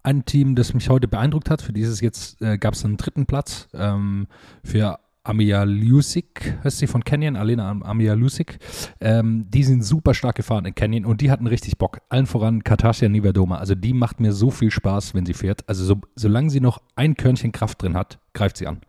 Ein 0.04 0.26
Team, 0.26 0.56
das 0.56 0.74
mich 0.74 0.90
heute 0.90 1.08
beeindruckt 1.08 1.50
hat, 1.52 1.62
für 1.62 1.74
dieses 1.74 2.02
jetzt 2.02 2.42
äh, 2.42 2.58
gab 2.58 2.74
es 2.74 2.84
einen 2.84 2.98
dritten 2.98 3.28
Platz 3.28 3.68
ähm, 3.74 4.28
für 4.64 5.00
Amia 5.24 5.64
Lusik, 5.64 6.58
heißt 6.64 6.80
sie 6.80 6.88
von 6.88 7.04
Canyon, 7.04 7.36
Alena 7.36 7.70
Amia 7.84 8.16
Lusik. 8.16 8.58
Ähm, 9.00 9.46
die 9.50 9.64
sind 9.64 9.84
super 9.84 10.16
stark 10.16 10.36
gefahren 10.36 10.66
in 10.66 10.74
Canyon 10.74 11.06
und 11.06 11.22
die 11.22 11.30
hatten 11.30 11.46
richtig 11.46 11.78
Bock. 11.78 12.02
Allen 12.10 12.26
voran 12.26 12.64
Katarsia 12.64 13.08
Niverdoma. 13.08 13.58
Also 13.58 13.76
die 13.76 13.94
macht 13.94 14.20
mir 14.20 14.34
so 14.34 14.50
viel 14.50 14.72
Spaß, 14.72 15.14
wenn 15.14 15.28
sie 15.28 15.36
fährt. 15.36 15.68
Also 15.70 15.86
so, 15.86 16.02
solange 16.16 16.50
sie 16.50 16.60
noch 16.60 16.82
ein 16.96 17.16
Körnchen 17.16 17.52
Kraft 17.52 17.84
drin 17.84 17.96
hat, 17.96 18.20
greift 18.34 18.58
sie 18.58 18.66
an. 18.66 18.82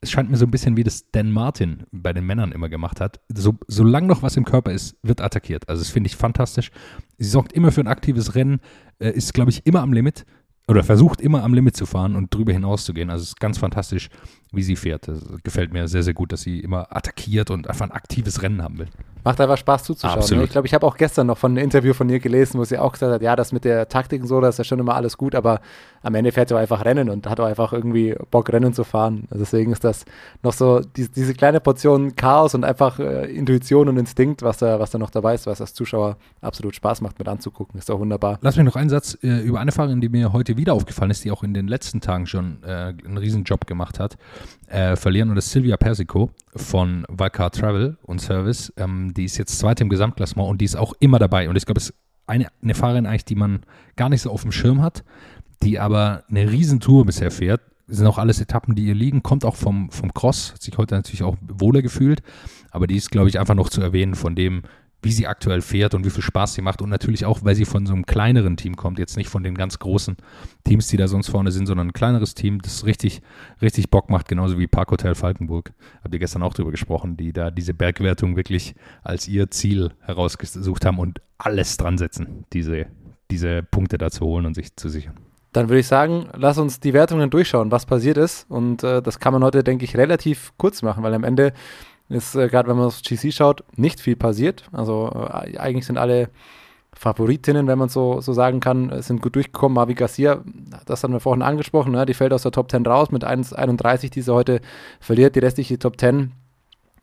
Es 0.00 0.10
scheint 0.10 0.30
mir 0.30 0.36
so 0.36 0.46
ein 0.46 0.50
bisschen 0.50 0.76
wie 0.76 0.84
das 0.84 1.10
Dan 1.12 1.30
Martin 1.30 1.84
bei 1.92 2.12
den 2.12 2.24
Männern 2.24 2.52
immer 2.52 2.68
gemacht 2.68 3.00
hat. 3.00 3.20
So, 3.32 3.56
solange 3.68 4.08
noch 4.08 4.22
was 4.22 4.36
im 4.36 4.44
Körper 4.44 4.72
ist, 4.72 4.96
wird 5.02 5.20
attackiert. 5.20 5.68
Also 5.68 5.82
das 5.82 5.90
finde 5.90 6.08
ich 6.08 6.16
fantastisch. 6.16 6.72
Sie 7.18 7.28
sorgt 7.28 7.52
immer 7.52 7.70
für 7.70 7.80
ein 7.80 7.88
aktives 7.88 8.34
Rennen, 8.34 8.60
äh, 8.98 9.10
ist, 9.10 9.32
glaube 9.32 9.50
ich, 9.50 9.64
immer 9.64 9.82
am 9.82 9.92
Limit 9.92 10.24
oder 10.68 10.84
versucht 10.84 11.20
immer 11.20 11.42
am 11.42 11.54
Limit 11.54 11.76
zu 11.76 11.86
fahren 11.86 12.14
und 12.14 12.32
drüber 12.32 12.52
hinaus 12.52 12.84
zu 12.84 12.92
gehen. 12.92 13.10
Also 13.10 13.22
es 13.22 13.28
ist 13.30 13.40
ganz 13.40 13.56
fantastisch, 13.56 14.10
wie 14.52 14.62
sie 14.62 14.76
fährt. 14.76 15.08
Das 15.08 15.20
gefällt 15.42 15.72
mir 15.72 15.88
sehr, 15.88 16.02
sehr 16.02 16.14
gut, 16.14 16.30
dass 16.30 16.42
sie 16.42 16.60
immer 16.60 16.94
attackiert 16.94 17.50
und 17.50 17.68
einfach 17.68 17.86
ein 17.86 17.92
aktives 17.92 18.42
Rennen 18.42 18.62
haben 18.62 18.78
will. 18.78 18.88
Macht 19.24 19.40
einfach 19.40 19.58
Spaß 19.58 19.84
zuzuschauen. 19.84 20.16
Ne? 20.16 20.22
Absolut. 20.22 20.44
Ich 20.44 20.50
glaube, 20.50 20.66
ich 20.66 20.74
habe 20.74 20.86
auch 20.86 20.96
gestern 20.96 21.26
noch 21.26 21.38
von 21.38 21.52
einem 21.52 21.64
Interview 21.64 21.92
von 21.92 22.08
ihr 22.08 22.20
gelesen, 22.20 22.58
wo 22.58 22.64
sie 22.64 22.78
auch 22.78 22.92
gesagt 22.92 23.12
hat, 23.12 23.22
ja, 23.22 23.36
das 23.36 23.52
mit 23.52 23.64
der 23.64 23.88
Taktik 23.88 24.22
und 24.22 24.28
so, 24.28 24.40
das 24.40 24.54
ist 24.54 24.58
ja 24.58 24.64
schon 24.64 24.78
immer 24.78 24.94
alles 24.94 25.18
gut, 25.18 25.34
aber 25.34 25.60
am 26.02 26.14
Ende 26.14 26.32
fährt 26.32 26.48
sie 26.48 26.54
auch 26.54 26.60
einfach 26.60 26.84
Rennen 26.84 27.10
und 27.10 27.28
hat 27.28 27.40
auch 27.40 27.46
einfach 27.46 27.72
irgendwie 27.72 28.14
Bock, 28.30 28.50
Rennen 28.50 28.72
zu 28.72 28.84
fahren. 28.84 29.24
Also 29.30 29.44
deswegen 29.44 29.72
ist 29.72 29.84
das 29.84 30.04
noch 30.42 30.52
so 30.52 30.80
die, 30.80 31.08
diese 31.08 31.34
kleine 31.34 31.60
Portion 31.60 32.14
Chaos 32.16 32.54
und 32.54 32.64
einfach 32.64 32.98
äh, 32.98 33.30
Intuition 33.30 33.88
und 33.88 33.98
Instinkt, 33.98 34.42
was 34.42 34.58
da, 34.58 34.78
was 34.80 34.90
da 34.90 34.98
noch 34.98 35.10
dabei 35.10 35.34
ist, 35.34 35.46
was 35.46 35.60
als 35.60 35.74
Zuschauer 35.74 36.16
absolut 36.40 36.74
Spaß 36.74 37.00
macht 37.00 37.18
mit 37.18 37.28
anzugucken. 37.28 37.78
Ist 37.78 37.90
auch 37.90 37.98
wunderbar. 37.98 38.38
Lass 38.42 38.56
mich 38.56 38.64
noch 38.64 38.76
einen 38.76 38.90
Satz 38.90 39.18
äh, 39.22 39.40
über 39.40 39.60
eine 39.60 39.72
Fahrerin, 39.72 40.00
die 40.00 40.08
mir 40.08 40.32
heute 40.32 40.56
wieder 40.58 40.74
aufgefallen 40.74 41.10
ist, 41.10 41.24
die 41.24 41.30
auch 41.30 41.42
in 41.42 41.54
den 41.54 41.66
letzten 41.68 42.02
Tagen 42.02 42.26
schon 42.26 42.62
äh, 42.62 42.92
einen 43.04 43.16
riesen 43.16 43.44
Job 43.44 43.66
gemacht 43.66 43.98
hat, 43.98 44.18
äh, 44.66 44.96
verlieren 44.96 45.30
und 45.30 45.36
das 45.36 45.46
ist 45.46 45.52
Silvia 45.52 45.78
Persico 45.78 46.30
von 46.54 47.06
Valcar 47.08 47.50
Travel 47.50 47.96
und 48.02 48.20
Service. 48.20 48.70
Ähm, 48.76 49.14
die 49.14 49.24
ist 49.24 49.38
jetzt 49.38 49.58
zweite 49.58 49.82
im 49.82 49.88
Gesamtklassement 49.88 50.50
und 50.50 50.60
die 50.60 50.66
ist 50.66 50.76
auch 50.76 50.92
immer 51.00 51.18
dabei. 51.18 51.48
Und 51.48 51.56
ich 51.56 51.64
glaube, 51.64 51.80
es 51.80 51.90
ist 51.90 51.94
eine, 52.26 52.48
eine 52.62 52.74
Fahrerin 52.74 53.06
eigentlich, 53.06 53.24
die 53.24 53.34
man 53.34 53.60
gar 53.96 54.10
nicht 54.10 54.20
so 54.20 54.30
auf 54.30 54.42
dem 54.42 54.52
Schirm 54.52 54.82
hat, 54.82 55.02
die 55.62 55.78
aber 55.78 56.24
eine 56.28 56.50
Riesentour 56.50 57.06
bisher 57.06 57.30
fährt. 57.30 57.62
Sind 57.86 58.06
auch 58.06 58.18
alles 58.18 58.40
Etappen, 58.40 58.74
die 58.74 58.84
ihr 58.84 58.94
liegen, 58.94 59.22
kommt 59.22 59.46
auch 59.46 59.56
vom, 59.56 59.90
vom 59.90 60.12
Cross, 60.12 60.52
hat 60.52 60.62
sich 60.62 60.76
heute 60.76 60.94
natürlich 60.94 61.22
auch 61.22 61.38
wohler 61.40 61.80
gefühlt, 61.80 62.20
aber 62.70 62.86
die 62.86 62.96
ist, 62.96 63.10
glaube 63.10 63.30
ich, 63.30 63.40
einfach 63.40 63.54
noch 63.54 63.70
zu 63.70 63.80
erwähnen 63.80 64.14
von 64.14 64.34
dem, 64.34 64.62
wie 65.02 65.12
sie 65.12 65.26
aktuell 65.26 65.60
fährt 65.60 65.94
und 65.94 66.04
wie 66.04 66.10
viel 66.10 66.22
Spaß 66.22 66.54
sie 66.54 66.62
macht 66.62 66.82
und 66.82 66.90
natürlich 66.90 67.24
auch, 67.24 67.40
weil 67.44 67.54
sie 67.54 67.64
von 67.64 67.86
so 67.86 67.92
einem 67.92 68.04
kleineren 68.04 68.56
Team 68.56 68.76
kommt, 68.76 68.98
jetzt 68.98 69.16
nicht 69.16 69.28
von 69.28 69.44
den 69.44 69.54
ganz 69.54 69.78
großen 69.78 70.16
Teams, 70.64 70.88
die 70.88 70.96
da 70.96 71.06
sonst 71.06 71.28
vorne 71.28 71.52
sind, 71.52 71.66
sondern 71.66 71.88
ein 71.88 71.92
kleineres 71.92 72.34
Team, 72.34 72.60
das 72.60 72.84
richtig, 72.84 73.22
richtig 73.62 73.90
Bock 73.90 74.10
macht, 74.10 74.28
genauso 74.28 74.58
wie 74.58 74.66
Parkhotel 74.66 75.14
Falkenburg. 75.14 75.72
Habt 76.02 76.14
ihr 76.14 76.18
gestern 76.18 76.42
auch 76.42 76.54
drüber 76.54 76.72
gesprochen, 76.72 77.16
die 77.16 77.32
da 77.32 77.50
diese 77.50 77.74
Bergwertung 77.74 78.36
wirklich 78.36 78.74
als 79.02 79.28
ihr 79.28 79.50
Ziel 79.50 79.92
herausgesucht 80.00 80.84
haben 80.84 80.98
und 80.98 81.20
alles 81.38 81.76
dran 81.76 81.96
setzen, 81.96 82.44
diese, 82.52 82.86
diese 83.30 83.62
Punkte 83.62 83.98
da 83.98 84.10
zu 84.10 84.24
holen 84.24 84.46
und 84.46 84.54
sich 84.54 84.74
zu 84.74 84.88
sichern. 84.88 85.14
Dann 85.52 85.68
würde 85.68 85.80
ich 85.80 85.86
sagen, 85.86 86.28
lass 86.34 86.58
uns 86.58 86.80
die 86.80 86.92
Wertungen 86.92 87.30
durchschauen, 87.30 87.70
was 87.70 87.86
passiert 87.86 88.18
ist. 88.18 88.50
Und 88.50 88.82
äh, 88.82 89.00
das 89.00 89.18
kann 89.18 89.32
man 89.32 89.42
heute, 89.42 89.64
denke 89.64 89.84
ich, 89.84 89.96
relativ 89.96 90.52
kurz 90.58 90.82
machen, 90.82 91.02
weil 91.02 91.14
am 91.14 91.24
Ende 91.24 91.52
ist, 92.08 92.34
äh, 92.34 92.48
gerade 92.48 92.68
wenn 92.68 92.76
man 92.76 92.86
aufs 92.86 93.02
GC 93.02 93.32
schaut, 93.32 93.64
nicht 93.76 94.00
viel 94.00 94.16
passiert. 94.16 94.64
Also 94.72 95.10
äh, 95.14 95.58
eigentlich 95.58 95.86
sind 95.86 95.98
alle 95.98 96.30
Favoritinnen, 96.94 97.66
wenn 97.66 97.78
man 97.78 97.88
so, 97.88 98.20
so 98.20 98.32
sagen 98.32 98.60
kann, 98.60 99.02
sind 99.02 99.22
gut 99.22 99.36
durchgekommen. 99.36 99.74
Mavi 99.74 99.94
Garcia, 99.94 100.42
das 100.86 101.04
haben 101.04 101.12
wir 101.12 101.20
vorhin 101.20 101.42
angesprochen, 101.42 101.92
ne? 101.92 102.06
die 102.06 102.14
fällt 102.14 102.32
aus 102.32 102.42
der 102.42 102.52
Top 102.52 102.70
10 102.70 102.84
raus 102.86 103.10
mit 103.10 103.24
1,31, 103.24 104.10
die 104.10 104.22
sie 104.22 104.34
heute 104.34 104.60
verliert. 104.98 105.36
Die 105.36 105.40
restliche 105.40 105.78
Top 105.78 106.00
10 106.00 106.32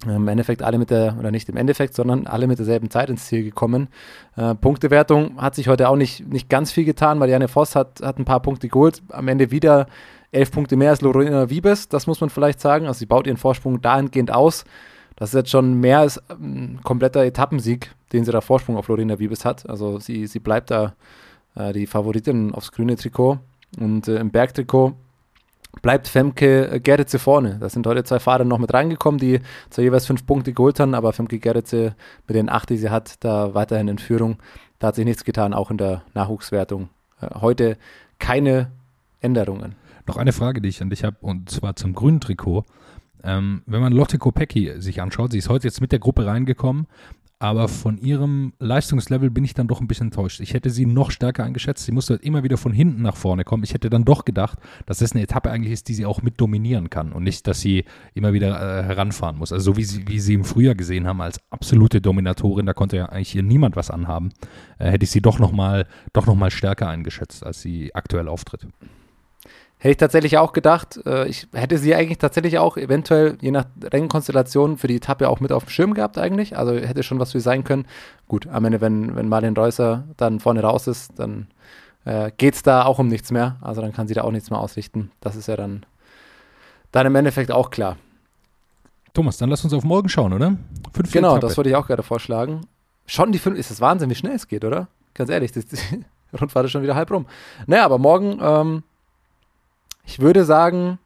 im 0.06 0.28
Endeffekt 0.28 0.62
alle 0.62 0.78
mit 0.78 0.90
der, 0.90 1.16
oder 1.18 1.32
nicht 1.32 1.48
im 1.48 1.56
Endeffekt, 1.56 1.94
sondern 1.96 2.28
alle 2.28 2.48
mit 2.48 2.60
derselben 2.60 2.90
Zeit 2.90 3.10
ins 3.10 3.26
Ziel 3.28 3.44
gekommen. 3.44 3.88
Äh, 4.36 4.56
Punktewertung 4.56 5.42
hat 5.42 5.56
sich 5.56 5.70
heute 5.70 5.88
auch 5.90 5.96
nicht, 5.96 6.28
nicht 6.28 6.50
ganz 6.50 6.72
viel 6.72 6.86
getan. 6.86 7.18
Marianne 7.18 7.48
Voss 7.48 7.76
hat, 7.76 8.02
hat 8.02 8.20
ein 8.20 8.26
paar 8.26 8.42
Punkte 8.42 8.68
geholt. 8.68 9.02
Am 9.10 9.28
Ende 9.28 9.52
wieder 9.52 9.88
elf 10.32 10.52
Punkte 10.52 10.76
mehr 10.76 10.90
als 10.90 11.02
Lorena 11.02 11.50
Wiebes, 11.50 11.88
das 11.88 12.08
muss 12.08 12.20
man 12.20 12.30
vielleicht 12.30 12.60
sagen. 12.60 12.88
Also 12.88 13.00
sie 13.00 13.06
baut 13.06 13.26
ihren 13.26 13.38
Vorsprung 13.38 13.82
dahingehend 13.82 14.32
aus. 14.32 14.66
Das 15.16 15.30
ist 15.30 15.36
jetzt 15.36 15.50
schon 15.50 15.80
mehr 15.80 16.00
als 16.00 16.22
ein 16.30 16.80
kompletter 16.84 17.24
Etappensieg, 17.24 17.94
den 18.12 18.26
sie 18.26 18.32
da 18.32 18.42
Vorsprung 18.42 18.78
auf 18.78 18.88
Lorena 18.88 19.18
Wiebes 19.18 19.46
hat. 19.46 19.70
Also 19.70 20.00
sie, 20.00 20.28
sie 20.28 20.40
bleibt 20.40 20.72
da 20.72 20.96
äh, 21.56 21.74
die 21.74 21.88
Favoritin 21.88 22.54
aufs 22.54 22.72
grüne 22.72 22.96
Trikot. 22.96 23.40
Und 23.80 24.08
äh, 24.08 24.18
im 24.18 24.32
Bergtrikot 24.32 24.94
bleibt 25.82 26.08
Femke 26.08 26.80
Gerritze 26.82 27.20
vorne. 27.20 27.58
Da 27.60 27.70
sind 27.70 27.88
heute 27.88 28.04
zwei 28.04 28.20
Fahrer 28.20 28.44
noch 28.44 28.58
mit 28.58 28.74
reingekommen, 28.74 29.20
die 29.20 29.40
zwar 29.70 29.84
jeweils 29.84 30.06
fünf 30.06 30.26
Punkte 30.26 30.54
geholt 30.54 30.80
haben, 30.80 30.94
aber 30.94 31.14
Femke 31.14 31.40
Gerritze 31.40 31.96
mit 32.28 32.36
den 32.36 32.50
acht, 32.50 32.70
die 32.70 32.78
sie 32.78 32.90
hat, 32.90 33.24
da 33.24 33.54
weiterhin 33.54 33.88
in 33.88 33.98
Führung. 33.98 34.38
Da 34.80 34.88
hat 34.88 34.96
sich 34.96 35.06
nichts 35.06 35.24
getan, 35.24 35.54
auch 35.54 35.72
in 35.72 35.78
der 35.78 36.04
Nachwuchswertung. 36.14 36.90
Äh, 37.22 37.40
heute 37.40 37.78
keine 38.20 38.72
Änderungen. 39.22 39.76
Noch 40.08 40.18
eine 40.18 40.34
Frage, 40.34 40.62
die 40.62 40.70
ich 40.70 40.82
an 40.82 40.90
dich 40.90 41.04
habe, 41.04 41.18
und 41.22 41.50
zwar 41.50 41.76
zum 41.76 41.94
grünen 41.94 42.20
Trikot. 42.22 42.64
Ähm, 43.24 43.62
wenn 43.66 43.82
man 43.82 43.94
Lotte 43.94 44.18
Kopecki 44.18 44.74
sich 44.78 45.02
anschaut, 45.02 45.32
sie 45.32 45.40
ist 45.40 45.50
heute 45.50 45.68
jetzt 45.68 45.82
mit 45.82 45.92
der 45.92 46.00
Gruppe 46.00 46.26
reingekommen, 46.26 46.88
aber 47.38 47.68
von 47.68 47.98
ihrem 47.98 48.54
Leistungslevel 48.60 49.30
bin 49.30 49.44
ich 49.44 49.54
dann 49.54 49.68
doch 49.68 49.82
ein 49.82 49.88
bisschen 49.88 50.08
enttäuscht. 50.08 50.40
Ich 50.40 50.54
hätte 50.54 50.70
sie 50.70 50.86
noch 50.86 51.12
stärker 51.12 51.44
eingeschätzt. 51.44 51.84
Sie 51.84 51.92
musste 51.92 52.14
halt 52.14 52.24
immer 52.24 52.44
wieder 52.44 52.56
von 52.56 52.72
hinten 52.72 53.02
nach 53.02 53.18
vorne 53.18 53.44
kommen. 53.44 53.64
Ich 53.64 53.74
hätte 53.74 53.90
dann 53.90 54.06
doch 54.06 54.24
gedacht, 54.24 54.58
dass 54.86 55.00
das 55.00 55.12
eine 55.12 55.24
Etappe 55.24 55.52
eigentlich 55.52 55.74
ist, 55.74 55.90
die 55.90 55.96
sie 55.96 56.06
auch 56.06 56.22
mit 56.22 56.40
dominieren 56.40 56.90
kann 56.90 57.12
und 57.12 57.24
nicht, 57.24 57.46
dass 57.46 57.60
sie 57.60 57.84
immer 58.14 58.32
wieder 58.32 58.80
äh, 58.80 58.84
heranfahren 58.84 59.38
muss. 59.38 59.52
Also 59.52 59.74
so 59.74 59.78
wie 59.78 59.84
sie, 59.84 60.08
wie 60.08 60.20
sie 60.20 60.34
im 60.34 60.46
Frühjahr 60.46 60.76
gesehen 60.76 61.08
haben 61.08 61.20
als 61.20 61.42
absolute 61.50 62.00
Dominatorin, 62.00 62.66
da 62.66 62.74
konnte 62.74 62.98
ja 62.98 63.08
eigentlich 63.08 63.32
hier 63.32 63.44
niemand 63.44 63.76
was 63.76 63.92
anhaben, 63.92 64.32
äh, 64.80 64.90
hätte 64.90 65.04
ich 65.04 65.12
sie 65.12 65.22
doch 65.22 65.38
nochmal 65.38 65.88
noch 66.16 66.52
stärker 66.52 66.88
eingeschätzt, 66.88 67.46
als 67.46 67.62
sie 67.62 67.94
aktuell 67.94 68.30
auftritt. 68.30 68.66
Hätte 69.86 69.92
ich 69.92 69.98
tatsächlich 69.98 70.40
auch 70.40 70.52
gedacht. 70.52 71.00
Äh, 71.06 71.28
ich 71.28 71.48
hätte 71.54 71.78
sie 71.78 71.94
eigentlich 71.94 72.18
tatsächlich 72.18 72.58
auch 72.58 72.76
eventuell, 72.76 73.38
je 73.40 73.52
nach 73.52 73.66
Rennkonstellation, 73.84 74.80
für 74.80 74.88
die 74.88 74.96
Etappe 74.96 75.30
auch 75.30 75.40
mit 75.40 75.52
auf 75.52 75.66
dem 75.66 75.70
Schirm 75.70 75.94
gehabt 75.94 76.18
eigentlich. 76.18 76.58
Also 76.58 76.74
hätte 76.74 77.04
schon 77.04 77.20
was 77.20 77.34
für 77.34 77.40
sein 77.40 77.64
können. 77.64 77.86
Gut, 78.28 78.48
am 78.48 78.66
Ende, 78.66 78.82
wenn, 78.82 79.16
wenn 79.16 79.30
Marlene 79.30 79.56
Reusser 79.56 80.06
dann 80.18 80.40
vorne 80.40 80.64
raus 80.64 80.88
ist, 80.88 81.20
dann 81.20 81.50
äh, 82.04 82.32
geht 82.36 82.56
es 82.56 82.64
da 82.64 82.84
auch 82.86 82.98
um 82.98 83.10
nichts 83.10 83.30
mehr. 83.30 83.58
Also 83.62 83.80
dann 83.82 83.94
kann 83.94 84.08
sie 84.08 84.16
da 84.16 84.24
auch 84.24 84.32
nichts 84.32 84.50
mehr 84.50 84.60
ausrichten. 84.60 85.12
Das 85.22 85.36
ist 85.36 85.48
ja 85.48 85.56
dann, 85.56 85.86
dann 86.92 87.06
im 87.06 87.14
Endeffekt 87.14 87.52
auch 87.52 87.70
klar. 87.70 87.96
Thomas, 89.14 89.38
dann 89.38 89.52
lass 89.52 89.64
uns 89.64 89.74
auf 89.76 89.84
morgen 89.84 90.10
schauen, 90.10 90.34
oder? 90.34 90.58
Fünfte 90.94 91.14
genau, 91.14 91.34
Etappe. 91.34 91.46
das 91.46 91.58
wollte 91.58 91.70
ich 91.70 91.76
auch 91.76 91.86
gerade 91.86 92.02
vorschlagen. 92.02 92.62
Schon 93.06 93.32
die 93.32 93.38
fünf, 93.38 93.56
ist 93.56 93.70
das 93.70 93.82
Wahnsinn, 93.82 94.10
wie 94.10 94.16
schnell 94.16 94.34
es 94.34 94.48
geht, 94.48 94.66
oder? 94.66 94.88
Ganz 95.14 95.30
ehrlich, 95.30 95.52
das, 95.52 95.66
die 95.68 96.04
Rundfahrt 96.42 96.66
ist 96.66 96.72
schon 96.72 96.82
wieder 96.82 96.96
halb 96.96 97.12
rum. 97.12 97.28
Naja, 97.68 97.86
aber 97.86 98.00
morgen, 98.00 98.40
ähm, 98.42 98.84
ich 100.06 100.20
würde 100.20 100.46
sagen, 100.46 101.00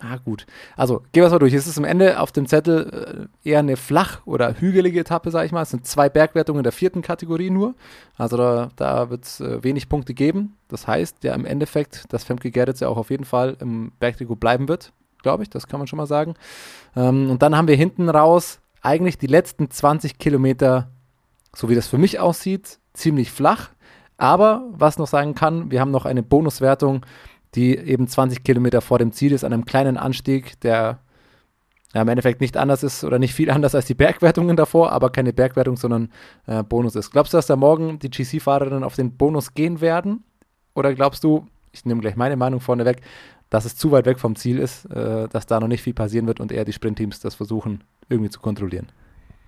Ah, 0.00 0.18
gut. 0.22 0.44
Also, 0.76 0.98
gehen 1.12 1.22
wir 1.22 1.26
es 1.26 1.32
mal 1.32 1.38
durch. 1.38 1.54
Es 1.54 1.66
ist 1.66 1.78
am 1.78 1.84
Ende 1.84 2.20
auf 2.20 2.30
dem 2.30 2.46
Zettel 2.46 3.28
äh, 3.44 3.48
eher 3.48 3.60
eine 3.60 3.76
flach- 3.76 4.20
oder 4.26 4.60
hügelige 4.60 5.00
Etappe, 5.00 5.30
sage 5.30 5.46
ich 5.46 5.52
mal. 5.52 5.62
Es 5.62 5.70
sind 5.70 5.86
zwei 5.86 6.08
Bergwertungen 6.08 6.62
der 6.62 6.72
vierten 6.72 7.00
Kategorie 7.00 7.48
nur. 7.48 7.74
Also, 8.18 8.36
da, 8.36 8.68
da 8.76 9.08
wird 9.08 9.24
es 9.24 9.40
äh, 9.40 9.62
wenig 9.62 9.88
Punkte 9.88 10.12
geben. 10.12 10.56
Das 10.68 10.86
heißt 10.86 11.24
ja 11.24 11.34
im 11.34 11.46
Endeffekt, 11.46 12.12
dass 12.12 12.24
Femke 12.24 12.50
Gerritz 12.50 12.80
ja 12.80 12.88
auch 12.88 12.98
auf 12.98 13.10
jeden 13.10 13.24
Fall 13.24 13.56
im 13.60 13.92
Bergtrikot 13.98 14.36
bleiben 14.36 14.68
wird, 14.68 14.92
glaube 15.22 15.42
ich. 15.44 15.50
Das 15.50 15.68
kann 15.68 15.80
man 15.80 15.86
schon 15.86 15.96
mal 15.96 16.06
sagen. 16.06 16.34
Ähm, 16.96 17.30
und 17.30 17.42
dann 17.42 17.56
haben 17.56 17.68
wir 17.68 17.76
hinten 17.76 18.08
raus 18.10 18.60
eigentlich 18.82 19.16
die 19.16 19.28
letzten 19.28 19.70
20 19.70 20.18
Kilometer, 20.18 20.88
so 21.54 21.70
wie 21.70 21.74
das 21.74 21.86
für 21.86 21.98
mich 21.98 22.18
aussieht, 22.18 22.78
ziemlich 22.92 23.30
flach. 23.30 23.70
Aber 24.18 24.64
was 24.70 24.98
noch 24.98 25.08
sagen 25.08 25.34
kann, 25.34 25.70
wir 25.70 25.80
haben 25.80 25.90
noch 25.90 26.04
eine 26.04 26.22
Bonuswertung 26.22 27.06
die 27.54 27.76
eben 27.76 28.08
20 28.08 28.42
Kilometer 28.44 28.80
vor 28.80 28.98
dem 28.98 29.12
Ziel 29.12 29.32
ist, 29.32 29.44
an 29.44 29.52
einem 29.52 29.64
kleinen 29.64 29.96
Anstieg, 29.96 30.60
der 30.60 31.00
ja, 31.94 32.02
im 32.02 32.08
Endeffekt 32.08 32.40
nicht 32.40 32.56
anders 32.56 32.82
ist 32.82 33.04
oder 33.04 33.18
nicht 33.18 33.34
viel 33.34 33.50
anders 33.52 33.74
als 33.74 33.86
die 33.86 33.94
Bergwertungen 33.94 34.56
davor, 34.56 34.92
aber 34.92 35.10
keine 35.10 35.32
Bergwertung, 35.32 35.76
sondern 35.76 36.10
äh, 36.46 36.62
Bonus 36.62 36.96
ist. 36.96 37.12
Glaubst 37.12 37.32
du, 37.32 37.38
dass 37.38 37.46
da 37.46 37.56
morgen 37.56 37.98
die 37.98 38.10
GC-Fahrerinnen 38.10 38.84
auf 38.84 38.96
den 38.96 39.16
Bonus 39.16 39.54
gehen 39.54 39.80
werden? 39.80 40.24
Oder 40.74 40.94
glaubst 40.94 41.22
du, 41.22 41.46
ich 41.72 41.84
nehme 41.84 42.00
gleich 42.00 42.16
meine 42.16 42.36
Meinung 42.36 42.60
vorneweg, 42.60 43.00
dass 43.48 43.64
es 43.64 43.76
zu 43.76 43.92
weit 43.92 44.06
weg 44.06 44.18
vom 44.18 44.34
Ziel 44.34 44.58
ist, 44.58 44.86
äh, 44.86 45.28
dass 45.28 45.46
da 45.46 45.60
noch 45.60 45.68
nicht 45.68 45.82
viel 45.82 45.94
passieren 45.94 46.26
wird 46.26 46.40
und 46.40 46.50
eher 46.50 46.64
die 46.64 46.72
Sprintteams 46.72 47.20
das 47.20 47.36
versuchen, 47.36 47.84
irgendwie 48.08 48.30
zu 48.30 48.40
kontrollieren? 48.40 48.88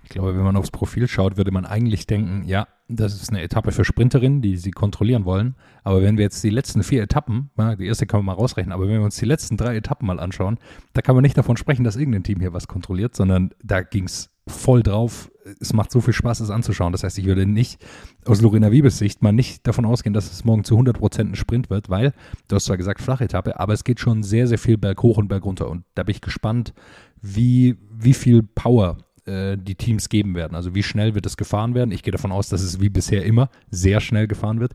Ich 0.07 0.13
glaube, 0.13 0.37
wenn 0.37 0.43
man 0.43 0.55
aufs 0.55 0.71
Profil 0.71 1.09
schaut, 1.09 1.35
würde 1.35 1.51
man 1.51 1.65
eigentlich 1.65 2.07
denken, 2.07 2.43
ja, 2.45 2.65
das 2.87 3.21
ist 3.21 3.29
eine 3.29 3.41
Etappe 3.41 3.73
für 3.73 3.83
Sprinterinnen, 3.83 4.41
die 4.41 4.55
sie 4.55 4.71
kontrollieren 4.71 5.25
wollen. 5.25 5.55
Aber 5.83 6.01
wenn 6.01 6.15
wir 6.15 6.23
jetzt 6.23 6.41
die 6.45 6.49
letzten 6.49 6.81
vier 6.81 7.03
Etappen, 7.03 7.49
ja, 7.57 7.75
die 7.75 7.85
erste 7.85 8.05
kann 8.07 8.19
man 8.19 8.27
mal 8.27 8.41
rausrechnen, 8.41 8.71
aber 8.71 8.87
wenn 8.87 8.99
wir 8.99 9.01
uns 9.01 9.17
die 9.17 9.25
letzten 9.25 9.57
drei 9.57 9.75
Etappen 9.75 10.07
mal 10.07 10.21
anschauen, 10.21 10.59
da 10.93 11.01
kann 11.01 11.13
man 11.13 11.23
nicht 11.23 11.37
davon 11.37 11.57
sprechen, 11.57 11.83
dass 11.83 11.97
irgendein 11.97 12.23
Team 12.23 12.39
hier 12.39 12.53
was 12.53 12.69
kontrolliert, 12.69 13.17
sondern 13.17 13.49
da 13.61 13.81
ging 13.81 14.05
es 14.05 14.29
voll 14.47 14.81
drauf. 14.81 15.29
Es 15.59 15.73
macht 15.73 15.91
so 15.91 15.99
viel 15.99 16.13
Spaß, 16.13 16.39
es 16.39 16.51
anzuschauen. 16.51 16.93
Das 16.93 17.03
heißt, 17.03 17.17
ich 17.17 17.25
würde 17.25 17.45
nicht 17.45 17.85
aus 18.23 18.39
Lorena 18.39 18.71
Wiebes 18.71 18.99
Sicht 18.99 19.21
mal 19.21 19.33
nicht 19.33 19.67
davon 19.67 19.83
ausgehen, 19.83 20.13
dass 20.13 20.31
es 20.31 20.45
morgen 20.45 20.63
zu 20.63 20.75
100 20.75 20.97
Prozent 20.97 21.31
ein 21.33 21.35
Sprint 21.35 21.69
wird, 21.69 21.89
weil, 21.89 22.13
du 22.47 22.55
hast 22.55 22.63
zwar 22.63 22.77
gesagt, 22.77 23.01
flache 23.01 23.25
Etappe, 23.25 23.59
aber 23.59 23.73
es 23.73 23.83
geht 23.83 23.99
schon 23.99 24.23
sehr, 24.23 24.47
sehr 24.47 24.57
viel 24.57 24.77
berghoch 24.77 25.17
und 25.17 25.27
bergunter. 25.27 25.69
Und 25.69 25.83
da 25.95 26.03
bin 26.03 26.15
ich 26.15 26.21
gespannt, 26.21 26.73
wie, 27.21 27.75
wie 27.91 28.13
viel 28.13 28.41
Power 28.41 28.99
äh, 29.27 29.57
die 29.57 29.75
Teams 29.75 30.09
geben 30.09 30.35
werden. 30.35 30.55
Also 30.55 30.75
wie 30.75 30.83
schnell 30.83 31.15
wird 31.15 31.25
es 31.25 31.37
gefahren 31.37 31.75
werden. 31.75 31.91
Ich 31.91 32.03
gehe 32.03 32.11
davon 32.11 32.31
aus, 32.31 32.49
dass 32.49 32.61
es 32.61 32.79
wie 32.79 32.89
bisher 32.89 33.25
immer 33.25 33.49
sehr 33.69 33.99
schnell 33.99 34.27
gefahren 34.27 34.59
wird. 34.59 34.73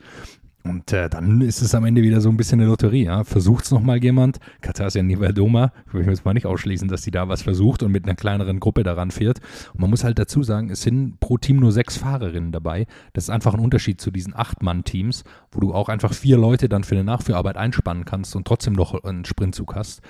Und 0.65 0.93
äh, 0.93 1.09
dann 1.09 1.41
ist 1.41 1.61
es 1.61 1.75
am 1.75 1.85
Ende 1.85 2.03
wieder 2.03 2.21
so 2.21 2.29
ein 2.29 2.37
bisschen 2.37 2.61
eine 2.61 2.69
Lotterie. 2.69 3.05
Ja? 3.05 3.25
Versucht 3.25 3.65
es 3.65 3.71
nochmal 3.73 4.03
jemand. 4.03 4.39
Katarsia 4.61 5.03
Nivaldoma, 5.03 5.73
will 5.91 6.03
ich 6.03 6.07
jetzt 6.07 6.25
mal 6.25 6.35
nicht 6.35 6.47
ausschließen, 6.47 6.87
dass 6.89 7.03
sie 7.03 7.11
da 7.11 7.29
was 7.29 7.43
versucht 7.43 7.83
und 7.83 7.91
mit 7.91 8.05
einer 8.05 8.15
kleineren 8.15 8.61
Gruppe 8.61 8.85
daran 8.85 9.11
fährt. 9.11 9.41
Und 9.73 9.81
man 9.81 9.91
muss 9.91 10.05
halt 10.05 10.19
dazu 10.19 10.43
sagen, 10.43 10.71
es 10.71 10.83
sind 10.83 11.19
pro 11.19 11.37
Team 11.37 11.57
nur 11.57 11.73
sechs 11.73 11.97
Fahrerinnen 11.97 12.53
dabei. 12.53 12.87
Das 13.13 13.25
ist 13.25 13.31
einfach 13.31 13.55
ein 13.55 13.61
Unterschied 13.61 14.01
zu 14.01 14.13
diesen 14.13 14.37
Acht-Mann-Teams, 14.37 15.25
wo 15.51 15.61
du 15.61 15.75
auch 15.75 15.89
einfach 15.89 16.15
vier 16.15 16.39
Leute 16.39 16.69
dann 16.69 16.85
für 16.85 16.95
eine 16.95 17.05
Nachführarbeit 17.05 17.57
einspannen 17.57 18.05
kannst 18.05 18.37
und 18.37 18.47
trotzdem 18.47 18.75
noch 18.75 19.03
einen 19.03 19.25
Sprintzug 19.25 19.75
hast. 19.75 20.01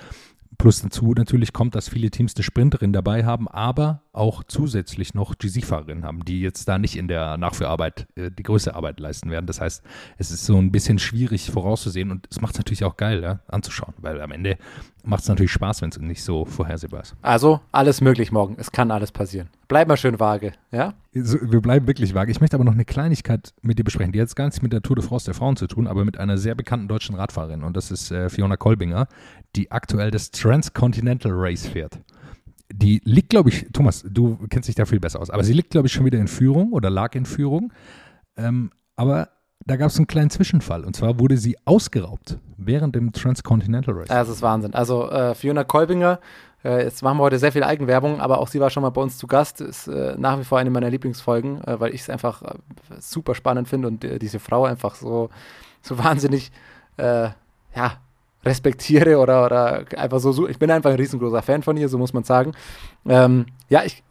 Plus 0.57 0.81
dazu 0.81 1.13
natürlich 1.13 1.53
kommt, 1.53 1.75
dass 1.75 1.89
viele 1.89 2.09
Teams 2.11 2.35
eine 2.35 2.43
Sprinterin 2.43 2.93
dabei 2.93 3.25
haben, 3.25 3.47
aber 3.47 4.01
auch 4.11 4.43
zusätzlich 4.43 5.13
noch 5.13 5.37
GC-Fahrerinnen 5.37 6.03
haben, 6.03 6.23
die 6.25 6.41
jetzt 6.41 6.67
da 6.67 6.77
nicht 6.77 6.95
in 6.95 7.07
der 7.07 7.37
Nachführarbeit 7.37 8.07
äh, 8.15 8.29
die 8.31 8.43
größte 8.43 8.75
Arbeit 8.75 8.99
leisten 8.99 9.31
werden. 9.31 9.47
Das 9.47 9.59
heißt, 9.61 9.83
es 10.17 10.31
ist 10.31 10.45
so 10.45 10.57
ein 10.57 10.71
bisschen 10.71 10.99
schwierig 10.99 11.49
vorauszusehen 11.49 12.11
und 12.11 12.27
es 12.29 12.41
macht 12.41 12.53
es 12.53 12.59
natürlich 12.59 12.83
auch 12.83 12.97
geil 12.97 13.21
ja, 13.23 13.39
anzuschauen, 13.47 13.93
weil 13.97 14.21
am 14.21 14.31
Ende 14.31 14.57
macht 15.03 15.23
es 15.23 15.29
natürlich 15.29 15.51
Spaß, 15.51 15.81
wenn 15.81 15.89
es 15.89 15.99
nicht 15.99 16.23
so 16.23 16.45
vorhersehbar 16.45 17.01
ist. 17.01 17.15
Also 17.21 17.59
alles 17.71 18.01
möglich 18.01 18.31
morgen. 18.31 18.55
Es 18.57 18.71
kann 18.71 18.91
alles 18.91 19.11
passieren. 19.11 19.49
Bleib 19.67 19.87
mal 19.87 19.97
schön 19.97 20.19
vage, 20.19 20.53
ja? 20.71 20.93
So, 21.15 21.37
wir 21.41 21.61
bleiben 21.61 21.85
wirklich 21.85 22.15
vage. 22.15 22.31
Ich 22.31 22.41
möchte 22.41 22.55
aber 22.55 22.63
noch 22.63 22.73
eine 22.73 22.85
Kleinigkeit 22.85 23.53
mit 23.61 23.77
dir 23.77 23.83
besprechen, 23.83 24.11
die 24.11 24.19
hat 24.19 24.25
jetzt 24.25 24.35
gar 24.35 24.45
nichts 24.45 24.61
mit 24.61 24.73
der 24.73 24.81
Tour 24.81 24.95
de 24.95 25.05
France 25.05 25.25
der 25.25 25.35
Frauen 25.35 25.55
zu 25.55 25.67
tun, 25.67 25.87
aber 25.87 26.05
mit 26.05 26.17
einer 26.17 26.37
sehr 26.37 26.55
bekannten 26.55 26.87
deutschen 26.87 27.15
Radfahrerin 27.15 27.63
und 27.63 27.77
das 27.77 27.91
ist 27.91 28.11
äh, 28.11 28.29
Fiona 28.29 28.57
Kolbinger, 28.57 29.07
die 29.55 29.71
aktuell 29.71 30.09
das 30.09 30.31
Transcontinental 30.31 31.31
Race 31.35 31.67
fährt. 31.67 31.99
Die 32.73 33.01
liegt, 33.05 33.29
glaube 33.29 33.49
ich, 33.49 33.67
Thomas, 33.71 34.03
du 34.09 34.39
kennst 34.49 34.67
dich 34.67 34.75
da 34.75 34.85
viel 34.85 34.99
besser 34.99 35.19
aus, 35.19 35.29
aber 35.29 35.43
sie 35.43 35.53
liegt, 35.53 35.69
glaube 35.69 35.87
ich, 35.87 35.93
schon 35.93 36.05
wieder 36.05 36.17
in 36.17 36.27
Führung 36.27 36.71
oder 36.71 36.89
lag 36.89 37.13
in 37.13 37.25
Führung. 37.25 37.71
Ähm, 38.35 38.71
aber 38.95 39.29
da 39.65 39.75
gab 39.75 39.89
es 39.89 39.97
einen 39.97 40.07
kleinen 40.07 40.31
Zwischenfall 40.31 40.83
und 40.83 40.95
zwar 40.95 41.19
wurde 41.19 41.37
sie 41.37 41.55
ausgeraubt 41.65 42.39
während 42.57 42.95
dem 42.95 43.11
Transcontinental 43.13 43.93
Race. 43.93 44.07
Das 44.07 44.29
ist 44.29 44.41
Wahnsinn. 44.41 44.73
Also 44.73 45.09
äh, 45.11 45.35
Fiona 45.35 45.63
Kolbinger, 45.63 46.19
äh, 46.63 46.83
jetzt 46.83 47.01
machen 47.03 47.17
wir 47.17 47.23
heute 47.23 47.39
sehr 47.39 47.51
viel 47.51 47.63
Eigenwerbung, 47.63 48.21
aber 48.21 48.39
auch 48.39 48.47
sie 48.47 48.59
war 48.59 48.69
schon 48.69 48.83
mal 48.83 48.89
bei 48.89 49.01
uns 49.01 49.17
zu 49.17 49.27
Gast, 49.27 49.61
ist 49.61 49.87
äh, 49.87 50.15
nach 50.17 50.39
wie 50.39 50.43
vor 50.43 50.59
eine 50.59 50.69
meiner 50.69 50.89
Lieblingsfolgen, 50.89 51.63
äh, 51.63 51.79
weil 51.79 51.93
ich 51.93 52.01
es 52.01 52.09
einfach 52.09 52.41
äh, 52.41 52.55
super 52.99 53.35
spannend 53.35 53.67
finde 53.67 53.87
und 53.87 54.03
äh, 54.03 54.19
diese 54.19 54.39
Frau 54.39 54.65
einfach 54.65 54.95
so, 54.95 55.29
so 55.81 55.97
wahnsinnig, 55.97 56.51
ja, 56.95 57.97
respektiere 58.45 59.17
oder, 59.17 59.45
oder 59.45 59.85
einfach 59.97 60.19
so, 60.19 60.47
ich 60.47 60.59
bin 60.59 60.69
einfach 60.69 60.91
ein 60.91 60.97
riesengroßer 60.97 61.41
Fan 61.41 61.63
von 61.63 61.75
ihr, 61.75 61.89
so 61.89 61.97
muss 61.97 62.13
man 62.13 62.23
sagen. 62.23 62.51
Ähm, 63.07 63.47
ja, 63.67 63.83
ich. 63.83 64.03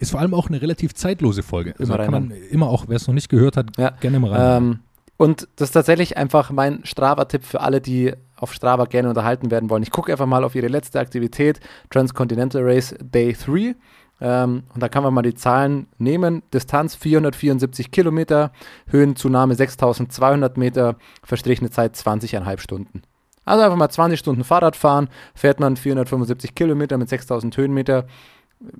Ist 0.00 0.10
vor 0.10 0.20
allem 0.20 0.34
auch 0.34 0.48
eine 0.48 0.60
relativ 0.60 0.94
zeitlose 0.94 1.44
Folge. 1.44 1.74
Also 1.78 1.94
kann 1.94 2.10
man 2.10 2.30
immer 2.50 2.68
auch, 2.68 2.86
wer 2.88 2.96
es 2.96 3.06
noch 3.06 3.14
nicht 3.14 3.28
gehört 3.28 3.56
hat, 3.56 3.76
ja. 3.76 3.90
gerne 4.00 4.18
mal 4.18 4.32
rein. 4.32 4.62
Ähm, 4.62 4.78
und 5.16 5.46
das 5.56 5.68
ist 5.68 5.72
tatsächlich 5.72 6.16
einfach 6.16 6.50
mein 6.50 6.84
Strava-Tipp 6.84 7.44
für 7.44 7.60
alle, 7.60 7.80
die 7.80 8.12
auf 8.36 8.52
Strava 8.52 8.84
gerne 8.84 9.08
unterhalten 9.08 9.50
werden 9.50 9.70
wollen. 9.70 9.82
Ich 9.82 9.90
gucke 9.90 10.12
einfach 10.12 10.26
mal 10.26 10.44
auf 10.44 10.54
ihre 10.54 10.68
letzte 10.68 11.00
Aktivität, 11.00 11.60
Transcontinental 11.90 12.62
Race 12.64 12.94
Day 13.00 13.32
3. 13.34 13.74
Ähm, 14.20 14.62
und 14.72 14.82
da 14.82 14.88
kann 14.88 15.02
man 15.02 15.12
mal 15.12 15.22
die 15.22 15.34
Zahlen 15.34 15.86
nehmen. 15.98 16.42
Distanz 16.52 16.94
474 16.94 17.90
Kilometer, 17.90 18.52
Höhenzunahme 18.88 19.54
6200 19.54 20.56
Meter, 20.56 20.96
verstrichene 21.22 21.70
Zeit 21.70 21.94
20,5 21.94 22.60
Stunden. 22.60 23.02
Also 23.44 23.62
einfach 23.62 23.76
mal 23.76 23.90
20 23.90 24.18
Stunden 24.18 24.44
Fahrrad 24.44 24.76
fahren, 24.76 25.08
fährt 25.34 25.60
man 25.60 25.76
475 25.76 26.54
Kilometer 26.54 26.96
mit 26.96 27.08
6000 27.08 27.56
Höhenmeter. 27.56 28.06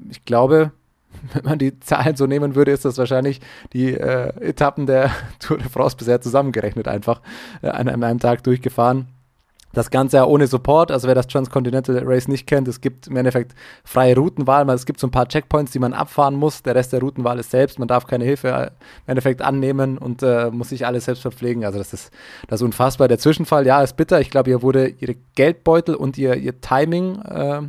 Ich 0.08 0.24
glaube, 0.24 0.72
wenn 1.32 1.44
man 1.44 1.58
die 1.58 1.78
Zahlen 1.80 2.16
so 2.16 2.26
nehmen 2.26 2.54
würde, 2.54 2.70
ist 2.70 2.84
das 2.84 2.98
wahrscheinlich 2.98 3.40
die 3.72 3.92
äh, 3.92 4.28
Etappen 4.40 4.86
der 4.86 5.10
Tour 5.38 5.58
de 5.58 5.68
France 5.68 5.96
bisher 5.96 6.20
zusammengerechnet 6.20 6.88
einfach 6.88 7.20
äh, 7.62 7.68
an, 7.68 7.88
an 7.88 8.02
einem 8.02 8.20
Tag 8.20 8.42
durchgefahren. 8.44 9.08
Das 9.74 9.90
Ganze 9.90 10.16
ja 10.18 10.24
ohne 10.24 10.46
Support, 10.46 10.90
also 10.90 11.08
wer 11.08 11.14
das 11.14 11.26
Transcontinental 11.26 12.00
Race 12.04 12.28
nicht 12.28 12.46
kennt, 12.46 12.68
es 12.68 12.80
gibt 12.80 13.08
im 13.08 13.16
Endeffekt 13.16 13.54
freie 13.84 14.16
Routenwahl, 14.16 14.68
es 14.70 14.86
gibt 14.86 15.00
so 15.00 15.06
ein 15.06 15.10
paar 15.10 15.28
Checkpoints, 15.28 15.72
die 15.72 15.78
man 15.78 15.92
abfahren 15.92 16.34
muss, 16.34 16.62
der 16.62 16.74
Rest 16.74 16.92
der 16.92 17.00
Routenwahl 17.00 17.38
ist 17.38 17.50
selbst, 17.50 17.78
man 17.78 17.88
darf 17.88 18.06
keine 18.06 18.24
Hilfe 18.24 18.48
äh, 18.48 18.66
im 18.66 18.70
Endeffekt 19.08 19.42
annehmen 19.42 19.98
und 19.98 20.22
äh, 20.22 20.50
muss 20.50 20.70
sich 20.70 20.86
alles 20.86 21.04
selbst 21.04 21.22
verpflegen, 21.22 21.64
also 21.64 21.78
das 21.78 21.92
ist, 21.92 22.10
das 22.48 22.60
ist 22.60 22.64
unfassbar. 22.64 23.08
Der 23.08 23.18
Zwischenfall, 23.18 23.66
ja, 23.66 23.82
ist 23.82 23.96
bitter, 23.96 24.20
ich 24.20 24.30
glaube, 24.30 24.50
ihr 24.50 24.62
wurde 24.62 24.88
ihre 24.88 25.16
Geldbeutel 25.34 25.94
und 25.94 26.16
ihr, 26.16 26.36
ihr 26.36 26.60
Timing 26.60 27.20
äh, 27.22 27.62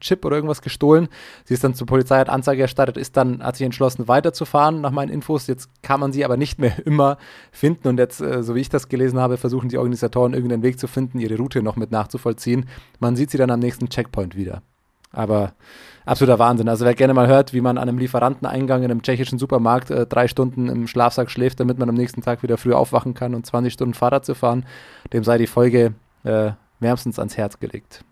Chip 0.00 0.24
oder 0.24 0.36
irgendwas 0.36 0.62
gestohlen. 0.62 1.08
Sie 1.44 1.54
ist 1.54 1.64
dann 1.64 1.74
zur 1.74 1.86
Polizei, 1.86 2.18
hat 2.18 2.28
Anzeige 2.28 2.62
erstattet, 2.62 2.96
ist 2.96 3.16
dann, 3.16 3.42
hat 3.42 3.56
sich 3.56 3.64
entschlossen, 3.64 4.08
weiterzufahren 4.08 4.80
nach 4.80 4.90
meinen 4.90 5.10
Infos. 5.10 5.46
Jetzt 5.46 5.70
kann 5.82 6.00
man 6.00 6.12
sie 6.12 6.24
aber 6.24 6.36
nicht 6.36 6.58
mehr 6.58 6.74
immer 6.86 7.18
finden 7.52 7.88
und 7.88 7.98
jetzt, 7.98 8.20
äh, 8.20 8.42
so 8.42 8.54
wie 8.54 8.60
ich 8.60 8.68
das 8.68 8.88
gelesen 8.88 9.18
habe, 9.18 9.36
versuchen 9.36 9.68
die 9.68 9.78
Organisatoren 9.78 10.34
irgendeinen 10.34 10.62
Weg 10.62 10.78
zu 10.78 10.86
finden, 10.86 11.18
ihre 11.18 11.36
Route 11.36 11.62
noch 11.62 11.76
mit 11.76 11.90
nachzuvollziehen. 11.90 12.68
Man 12.98 13.16
sieht 13.16 13.30
sie 13.30 13.38
dann 13.38 13.50
am 13.50 13.60
nächsten 13.60 13.88
Checkpoint 13.88 14.36
wieder. 14.36 14.62
Aber 15.14 15.52
absoluter 16.04 16.38
Wahnsinn. 16.38 16.68
Also 16.68 16.84
wer 16.84 16.94
gerne 16.94 17.14
mal 17.14 17.28
hört, 17.28 17.52
wie 17.52 17.60
man 17.60 17.78
an 17.78 17.88
einem 17.88 17.98
Lieferanteneingang 17.98 18.82
in 18.82 18.90
einem 18.90 19.02
tschechischen 19.02 19.38
Supermarkt 19.38 19.90
äh, 19.90 20.06
drei 20.06 20.28
Stunden 20.28 20.68
im 20.68 20.86
Schlafsack 20.86 21.30
schläft, 21.30 21.60
damit 21.60 21.78
man 21.78 21.88
am 21.88 21.94
nächsten 21.94 22.22
Tag 22.22 22.42
wieder 22.42 22.58
früh 22.58 22.72
aufwachen 22.72 23.14
kann 23.14 23.34
und 23.34 23.46
20 23.46 23.72
Stunden 23.72 23.94
Fahrrad 23.94 24.24
zu 24.24 24.34
fahren, 24.34 24.66
dem 25.12 25.24
sei 25.24 25.38
die 25.38 25.46
Folge 25.46 25.94
äh, 26.24 26.52
wärmstens 26.80 27.18
ans 27.18 27.36
Herz 27.36 27.60
gelegt. 27.60 28.04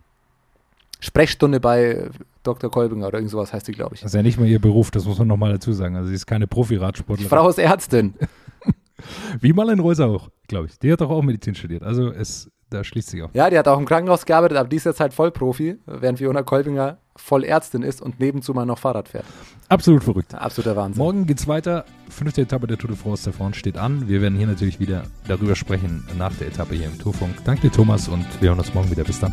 Sprechstunde 1.03 1.59
bei 1.59 2.09
Dr. 2.45 2.71
Kolbinger 2.71 3.09
oder 3.09 3.19
irgend 3.19 3.31
sowas 3.31 3.53
heißt 3.53 3.67
sie, 3.67 3.73
glaube 3.73 3.97
ich. 3.97 4.03
Das 4.03 4.13
ist 4.13 4.15
ja 4.15 4.23
nicht 4.23 4.39
mal 4.39 4.47
ihr 4.47 4.61
Beruf, 4.61 4.93
das 4.93 5.05
muss 5.05 5.19
man 5.19 5.27
nochmal 5.27 5.53
dazu 5.53 5.73
sagen. 5.73 5.97
Also 5.97 6.09
sie 6.09 6.15
ist 6.15 6.27
keine 6.27 6.47
Profi-Radsportlerin. 6.47 7.29
Frau 7.29 7.49
ist 7.49 7.59
Ärztin. 7.59 8.15
Wie 9.41 9.53
Marlene 9.53 9.83
Reuser 9.83 10.07
auch, 10.07 10.31
glaube 10.47 10.67
ich. 10.67 10.79
Die 10.79 10.93
hat 10.93 11.01
doch 11.01 11.11
auch 11.11 11.23
Medizin 11.23 11.57
studiert. 11.57 11.83
Also 11.83 12.13
es, 12.13 12.49
da 12.71 12.85
schließt 12.85 13.11
sich 13.11 13.21
auch. 13.21 13.31
Ja, 13.35 13.51
die 13.51 13.59
hat 13.59 13.67
auch 13.67 13.81
im 13.81 13.85
Krankenhaus 13.85 14.25
gearbeitet, 14.25 14.59
aber 14.59 14.69
die 14.69 14.77
ist 14.77 14.87
jetzt 14.87 15.01
halt 15.01 15.13
Vollprofi, 15.13 15.77
während 15.87 16.19
Fiona 16.19 16.45
Kolbinger 16.45 16.99
voll 17.17 17.43
Ärztin 17.43 17.83
ist 17.83 18.01
und 18.01 18.21
nebenzu 18.21 18.55
mal 18.55 18.65
noch 18.65 18.79
Fahrrad 18.79 19.09
fährt. 19.09 19.25
Absolut 19.69 20.05
verrückt. 20.05 20.35
Absoluter 20.35 20.77
Wahnsinn. 20.77 21.03
Morgen 21.03 21.27
geht's 21.27 21.49
weiter. 21.49 21.85
Fünfte 22.11 22.43
Etappe 22.43 22.69
der 22.69 22.79
Tour 22.79 22.91
de 22.91 22.97
France 22.97 23.25
der 23.25 23.33
Frauen 23.33 23.55
steht 23.55 23.77
an. 23.77 24.09
Wir 24.09 24.23
werden 24.23 24.39
hier 24.39 24.47
natürlich 24.47 24.79
wieder 24.79 25.03
darüber 25.27 25.57
sprechen 25.57 26.07
nach 26.17 26.35
der 26.37 26.47
Etappe 26.47 26.77
hier 26.77 26.87
im 26.87 26.99
Tourfunk. 27.01 27.35
Danke 27.45 27.63
dir, 27.63 27.73
Thomas, 27.73 28.07
und 28.07 28.25
wir 28.41 28.51
hören 28.51 28.61
uns 28.61 28.73
morgen 28.73 28.91
wieder. 28.91 29.03
Bis 29.03 29.19
dann. 29.19 29.33